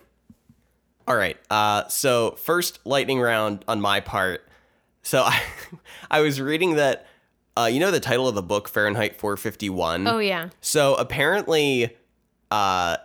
[1.07, 1.37] All right.
[1.49, 4.47] Uh, so first lightning round on my part.
[5.01, 5.41] So I,
[6.11, 7.07] I was reading that.
[7.55, 10.07] Uh, you know the title of the book, Fahrenheit 451.
[10.07, 10.49] Oh yeah.
[10.61, 11.97] So apparently,
[12.51, 12.97] uh,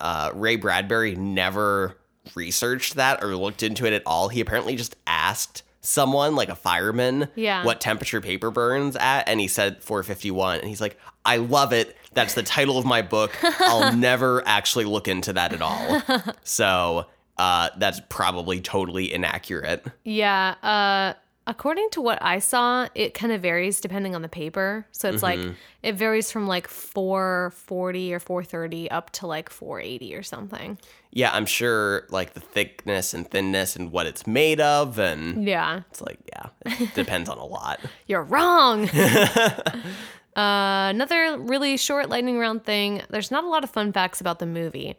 [0.00, 1.96] uh, Ray Bradbury never
[2.34, 4.28] researched that or looked into it at all.
[4.28, 7.62] He apparently just asked someone, like a fireman, Yeah.
[7.64, 10.60] what temperature paper burns at, and he said 451.
[10.60, 11.94] And he's like, I love it.
[12.14, 13.32] That's the title of my book.
[13.60, 16.02] I'll never actually look into that at all.
[16.44, 17.06] So
[17.36, 19.84] uh, that's probably totally inaccurate.
[20.04, 20.54] Yeah.
[20.62, 24.86] Uh, according to what I saw, it kind of varies depending on the paper.
[24.92, 25.48] So it's Mm-hmm.
[25.48, 30.78] like it varies from like 440 or 430 up to like 480 or something.
[31.12, 35.82] Yeah, I'm sure like the thickness and thinness and what it's made of and Yeah.
[35.90, 36.46] It's like, yeah,
[36.80, 37.80] it depends on a lot.
[38.06, 38.88] You're wrong.
[38.88, 39.70] uh,
[40.36, 43.02] another really short lightning round thing.
[43.10, 44.96] There's not a lot of fun facts about the movie,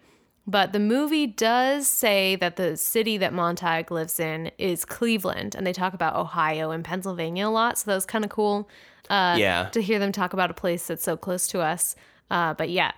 [0.48, 5.66] but the movie does say that the city that Montag lives in is Cleveland, and
[5.66, 7.78] they talk about Ohio and Pennsylvania a lot.
[7.78, 8.70] So that was kind of cool
[9.10, 9.70] yeah.
[9.72, 11.96] to hear them talk about a place that's so close to us.
[12.30, 12.92] Uh, but yeah,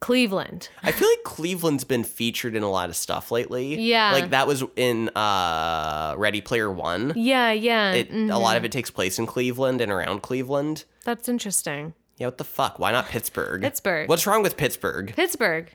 [0.00, 0.68] Cleveland.
[0.82, 3.80] I feel like Cleveland's been featured in a lot of stuff lately.
[3.80, 4.12] Yeah.
[4.12, 7.12] Like that was in uh Ready Player One.
[7.16, 7.92] Yeah, yeah.
[7.92, 10.84] It mm, a lot of it takes place in Cleveland and around Cleveland.
[11.04, 11.94] that's interesting.
[12.16, 12.78] Yeah, what the fuck?
[12.78, 13.62] Why not Pittsburgh?
[13.62, 14.08] Pittsburgh.
[14.08, 15.14] What's wrong with Pittsburgh?
[15.14, 15.70] Pittsburgh.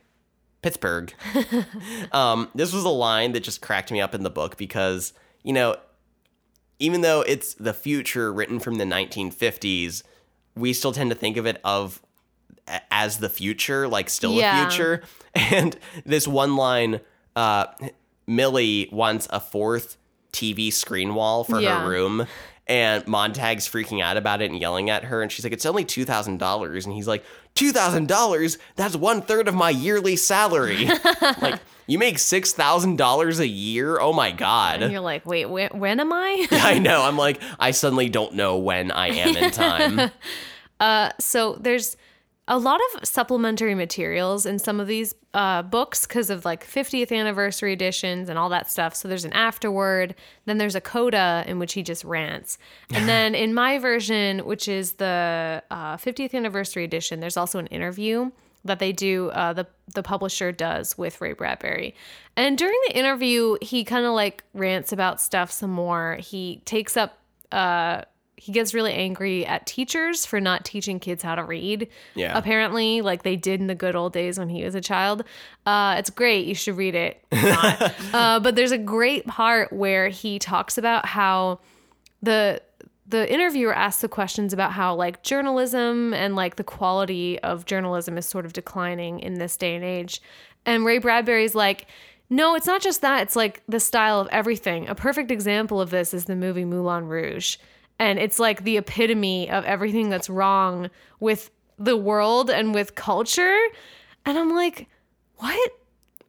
[0.63, 1.13] Pittsburgh.
[2.11, 5.13] um, this was a line that just cracked me up in the book because,
[5.43, 5.75] you know,
[6.79, 10.01] even though it's the future written from the 1950s,
[10.55, 12.01] we still tend to think of it of
[12.89, 14.65] as the future, like still Yeah.
[14.65, 15.03] a future.
[15.35, 15.75] And
[16.05, 16.99] this one line,
[17.35, 17.65] uh,
[18.27, 19.97] Millie wants a fourth
[20.31, 21.81] TV screen wall for Yeah.
[21.81, 22.27] her room.
[22.65, 25.21] And Montag's freaking out about it and yelling at her.
[25.21, 26.85] And she's like, it's only $2,000.
[26.85, 27.25] And he's like,
[27.55, 28.57] $2,000?
[28.75, 30.85] That's one third of my yearly salary.
[31.41, 33.99] like, you make $6,000 a year?
[33.99, 34.81] Oh my god!
[34.81, 36.47] And you're like, wait, when, when am I?
[36.51, 37.01] I know.
[37.01, 40.11] I'm like, I suddenly don't know when I am in time.
[40.79, 41.97] uh, so there's
[42.47, 47.17] a lot of supplementary materials in some of these uh, books because of like 50th
[47.17, 48.95] anniversary editions and all that stuff.
[48.95, 50.13] So there's an afterword,
[50.45, 52.57] then there's a coda in which he just rants.
[52.93, 57.67] And then in my version, which is the uh, 50th anniversary edition, there's also an
[57.67, 58.31] interview
[58.65, 61.95] that they do uh, the the publisher does with Ray Bradbury.
[62.37, 66.17] And during the interview, he kind of like rants about stuff some more.
[66.21, 67.17] He takes up
[67.51, 68.03] uh
[68.43, 71.87] he gets really angry at teachers for not teaching kids how to read.
[72.13, 72.37] Yeah.
[72.37, 75.23] Apparently, like they did in the good old days when he was a child.
[75.65, 76.45] Uh, it's great.
[76.45, 77.23] You should read it.
[77.31, 77.95] Not.
[78.13, 81.61] uh, but there's a great part where he talks about how
[82.21, 82.61] the
[83.07, 88.17] the interviewer asks the questions about how like journalism and like the quality of journalism
[88.17, 90.21] is sort of declining in this day and age.
[90.65, 91.87] And Ray Bradbury's like,
[92.29, 93.21] no, it's not just that.
[93.21, 94.89] It's like the style of everything.
[94.89, 97.55] A perfect example of this is the movie Moulin Rouge.
[98.03, 100.89] And it's like the epitome of everything that's wrong
[101.21, 101.49] with
[101.79, 103.57] the world and with culture.
[104.25, 104.89] And I'm like,
[105.37, 105.71] what?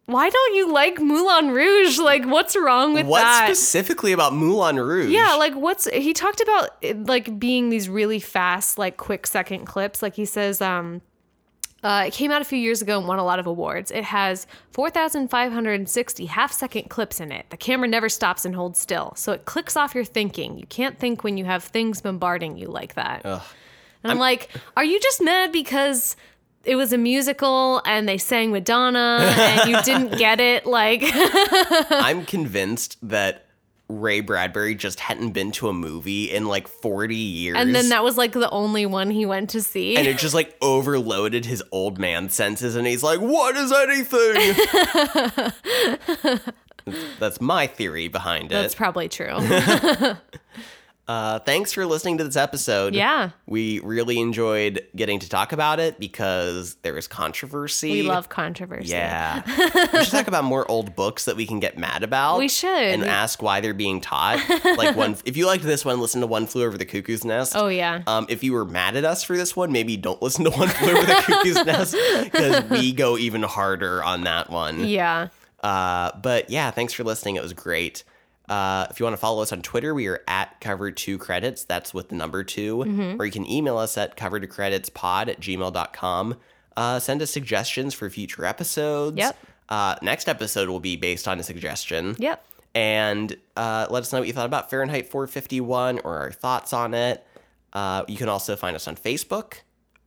[0.06, 1.98] Why don't you like Moulin Rouge?
[1.98, 3.46] Like, what's wrong with What that?
[3.46, 5.10] specifically about Moulin Rouge?
[5.10, 9.64] Yeah, like what's he talked about it, like being these really fast, like quick second
[9.64, 10.00] clips.
[10.00, 11.02] Like he says, um,
[11.84, 13.90] uh, it came out a few years ago and won a lot of awards.
[13.90, 17.44] It has 4,560 half second clips in it.
[17.50, 19.12] The camera never stops and holds still.
[19.16, 20.58] So it clicks off your thinking.
[20.58, 23.22] You can't think when you have things bombarding you like that.
[24.02, 26.16] And I'm, like, are you just mad because
[26.64, 30.64] it was a musical and they sang Madonna and you didn't get it?
[30.64, 33.43] Like, I'm convinced that
[33.88, 37.56] Ray Bradbury just hadn't been to a movie in like 40 years.
[37.58, 39.96] and then that was like the only one he went to see.
[39.96, 44.54] and it just like overloaded his old man senses and he's like, What is anything?
[47.18, 48.54] That's my theory behind it.
[48.54, 49.36] That's probably true.
[51.06, 52.94] Uh, thanks for listening to this episode.
[52.94, 53.30] Yeah.
[53.46, 57.90] We really enjoyed getting to talk about it because there is controversy.
[57.90, 58.88] We love controversy.
[58.88, 59.42] Yeah.
[59.92, 62.38] we should talk about more old books that we can get mad about.
[62.38, 62.70] We should.
[62.70, 64.38] And ask why they're being taught.
[64.78, 67.54] Like one if you liked this one, listen to One Flew Over the Cuckoo's Nest.
[67.54, 68.02] Oh yeah.
[68.06, 70.68] Um, if you were mad at us for this one, maybe don't listen to One
[70.68, 71.94] Flew Over the Cuckoo's Nest
[72.24, 74.86] because we go even harder on that one.
[74.86, 75.28] yeah.
[75.62, 77.36] Uh, but yeah, thanks for listening.
[77.36, 78.04] It was great.
[78.48, 81.64] Uh, if you want to follow us on Twitter, we are at cover two credits.
[81.64, 83.20] That's with the number 2 Mm-hmm.
[83.20, 86.36] Or you can email us at cover two credits pod at gmail.com.
[86.76, 89.16] Uh, send us suggestions for future episodes.
[89.16, 89.36] Yep.
[89.68, 92.16] Uh, next episode will be based on a suggestion.
[92.18, 92.44] Yep.
[92.74, 96.92] And uh, let us know what you thought about Fahrenheit 451 or our thoughts on
[96.92, 97.24] it.
[97.72, 99.54] Uh, you can also find us on Facebook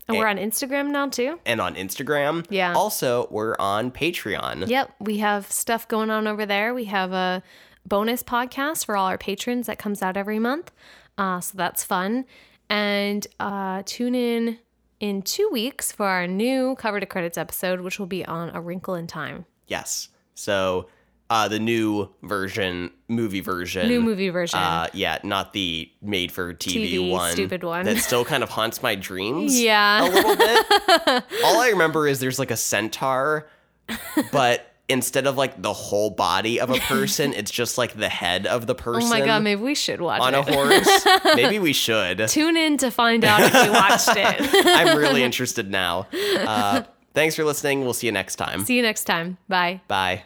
[0.08, 1.40] And we're on Instagram now too.
[1.46, 2.46] and on Instagram.
[2.50, 2.74] Yeah.
[2.74, 4.68] Also, we're on Patreon.
[4.68, 4.94] Yep.
[5.00, 6.74] We have stuff going on over there.
[6.74, 7.42] We have a
[7.88, 10.72] bonus podcast for all our patrons that comes out every month.
[11.18, 12.26] Uh, so that's fun.
[12.70, 14.60] And uh, tune in
[15.00, 18.62] in two weeks for our new cover to credits episode, which will be on A
[18.62, 19.46] Wrinkle in Time.
[19.68, 20.10] Yes.
[20.36, 20.88] So
[21.30, 23.88] uh, the new version, movie version.
[23.88, 24.60] New movie version.
[24.60, 27.32] Uh, yeah, not the made for TV, one.
[27.32, 27.86] stupid one.
[27.86, 29.60] That still kind of haunts my dreams.
[29.60, 30.04] Yeah.
[30.04, 31.24] A little bit.
[31.44, 33.50] All I remember is there's like a centaur,
[34.32, 38.48] but instead of like the whole body of a person, it's just like the head
[38.48, 39.04] of the person.
[39.04, 41.06] oh my god, maybe we should watch on a horse.
[41.36, 42.28] Maybe we should.
[42.30, 44.66] Tune in to find out if you watched it.
[44.66, 46.08] I'm really interested now.
[46.14, 46.84] Uh,
[47.14, 47.82] thanks for listening.
[47.82, 48.64] We'll see you next time.
[48.66, 49.38] See you next time.
[49.50, 49.82] Bye.
[49.88, 50.24] Bye.